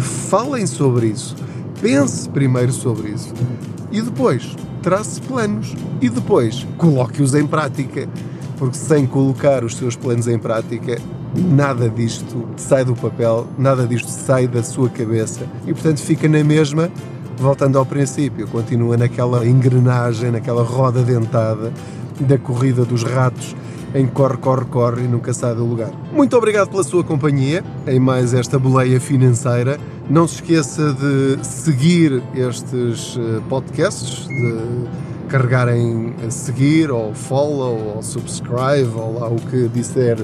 Falem 0.00 0.66
sobre 0.66 1.06
isso. 1.06 1.36
Pense 1.80 2.28
primeiro 2.28 2.72
sobre 2.72 3.10
isso. 3.10 3.32
E 3.92 4.02
depois, 4.02 4.56
trace 4.82 5.20
planos. 5.20 5.74
E 6.00 6.08
depois, 6.08 6.66
coloque-os 6.76 7.34
em 7.34 7.46
prática. 7.46 8.08
Porque 8.58 8.76
sem 8.76 9.06
colocar 9.06 9.64
os 9.64 9.76
seus 9.76 9.94
planos 9.94 10.26
em 10.26 10.38
prática, 10.38 10.98
nada 11.34 11.88
disto 11.88 12.48
sai 12.56 12.84
do 12.84 12.94
papel, 12.94 13.46
nada 13.58 13.86
disto 13.86 14.08
sai 14.08 14.46
da 14.46 14.62
sua 14.62 14.88
cabeça. 14.88 15.46
E 15.66 15.72
portanto 15.72 16.00
fica 16.00 16.28
na 16.28 16.42
mesma 16.42 16.90
voltando 17.38 17.78
ao 17.78 17.86
princípio, 17.86 18.46
continua 18.48 18.96
naquela 18.96 19.46
engrenagem, 19.46 20.30
naquela 20.30 20.62
roda 20.62 21.02
dentada 21.02 21.72
da 22.20 22.38
corrida 22.38 22.84
dos 22.84 23.02
ratos 23.02 23.54
em 23.94 24.06
corre, 24.08 24.36
corre, 24.38 24.64
corre 24.64 25.04
e 25.04 25.08
nunca 25.08 25.32
sai 25.32 25.54
do 25.54 25.64
lugar. 25.64 25.90
Muito 26.12 26.36
obrigado 26.36 26.68
pela 26.68 26.82
sua 26.82 27.04
companhia 27.04 27.62
em 27.86 28.00
mais 28.00 28.34
esta 28.34 28.58
boleia 28.58 29.00
financeira. 29.00 29.78
Não 30.10 30.26
se 30.26 30.36
esqueça 30.36 30.92
de 30.92 31.46
seguir 31.46 32.22
estes 32.34 33.16
eh, 33.16 33.40
podcasts, 33.48 34.26
de 34.26 34.88
carregarem 35.28 36.12
a 36.26 36.30
seguir, 36.30 36.90
ou 36.90 37.14
follow, 37.14 37.94
ou 37.96 38.02
subscribe, 38.02 38.90
ou 38.96 39.18
lá 39.18 39.28
o 39.28 39.36
que 39.36 39.68
disser 39.68 40.18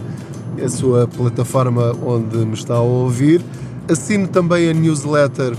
a 0.62 0.68
sua 0.68 1.06
plataforma 1.06 1.92
onde 2.04 2.38
me 2.38 2.54
está 2.54 2.74
a 2.74 2.80
ouvir. 2.80 3.40
Assine 3.88 4.26
também 4.26 4.68
a 4.68 4.74
newsletter 4.74 5.54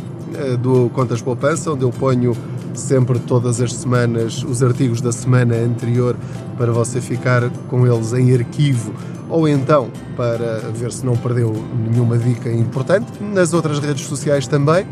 do 0.59 0.89
Contas 0.89 1.21
Poupança, 1.21 1.71
onde 1.71 1.83
eu 1.83 1.89
ponho 1.89 2.35
sempre 2.73 3.19
todas 3.19 3.59
as 3.61 3.73
semanas 3.73 4.43
os 4.43 4.63
artigos 4.63 5.01
da 5.01 5.11
semana 5.11 5.55
anterior 5.55 6.15
para 6.57 6.71
você 6.71 7.01
ficar 7.01 7.49
com 7.69 7.85
eles 7.85 8.13
em 8.13 8.33
arquivo 8.33 8.93
ou 9.29 9.47
então 9.47 9.89
para 10.15 10.59
ver 10.73 10.91
se 10.91 11.05
não 11.05 11.15
perdeu 11.15 11.53
nenhuma 11.89 12.17
dica 12.17 12.51
importante. 12.51 13.11
Nas 13.21 13.53
outras 13.53 13.79
redes 13.79 14.05
sociais 14.05 14.45
também, 14.45 14.85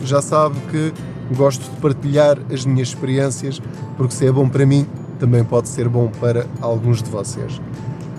já 0.00 0.22
sabe 0.22 0.56
que 0.70 0.92
gosto 1.34 1.62
de 1.62 1.80
partilhar 1.80 2.38
as 2.52 2.64
minhas 2.64 2.88
experiências, 2.88 3.60
porque 3.96 4.14
se 4.14 4.26
é 4.26 4.32
bom 4.32 4.48
para 4.48 4.66
mim, 4.66 4.86
também 5.18 5.44
pode 5.44 5.68
ser 5.68 5.88
bom 5.88 6.10
para 6.20 6.46
alguns 6.60 7.02
de 7.02 7.10
vocês. 7.10 7.60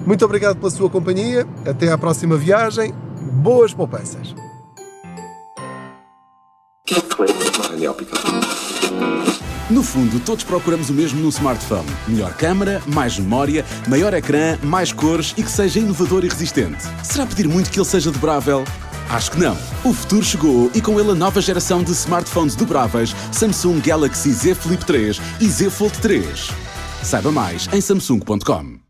Muito 0.06 0.24
obrigado 0.24 0.58
pela 0.58 0.72
sua 0.72 0.90
companhia, 0.90 1.46
até 1.66 1.92
à 1.92 1.98
próxima 1.98 2.38
viagem, 2.38 2.94
boas 3.42 3.74
poupanças! 3.74 4.53
No 9.70 9.82
fundo, 9.82 10.20
todos 10.20 10.44
procuramos 10.44 10.90
o 10.90 10.94
mesmo 10.94 11.22
no 11.22 11.30
smartphone: 11.30 11.88
melhor 12.08 12.34
câmera, 12.34 12.82
mais 12.94 13.18
memória, 13.18 13.66
maior 13.88 14.14
ecrã, 14.14 14.58
mais 14.62 14.92
cores 14.92 15.34
e 15.38 15.44
que 15.44 15.50
seja 15.50 15.80
inovador 15.80 16.26
e 16.26 16.28
resistente. 16.28 16.84
Será 17.02 17.26
pedir 17.26 17.48
muito 17.48 17.72
que 17.72 17.80
ele 17.80 17.86
seja 17.86 18.12
dobrável? 18.12 18.66
Acho 19.10 19.32
que 19.32 19.40
não. 19.40 19.58
O 19.86 19.94
futuro 19.94 20.24
chegou 20.24 20.70
e 20.76 20.82
com 20.82 21.00
ele 21.00 21.12
a 21.12 21.16
nova 21.16 21.40
geração 21.40 21.84
de 21.84 21.92
smartphones 21.92 22.56
dobráveis 22.56 23.16
Samsung 23.32 23.80
Galaxy 23.80 24.34
Z 24.34 24.56
Flip 24.56 24.84
3 24.84 25.22
e 25.40 25.48
Z 25.48 25.70
Fold 25.70 25.98
3. 26.00 26.50
Saiba 27.02 27.32
mais 27.32 27.70
em 27.72 27.80
samsung.com. 27.80 28.83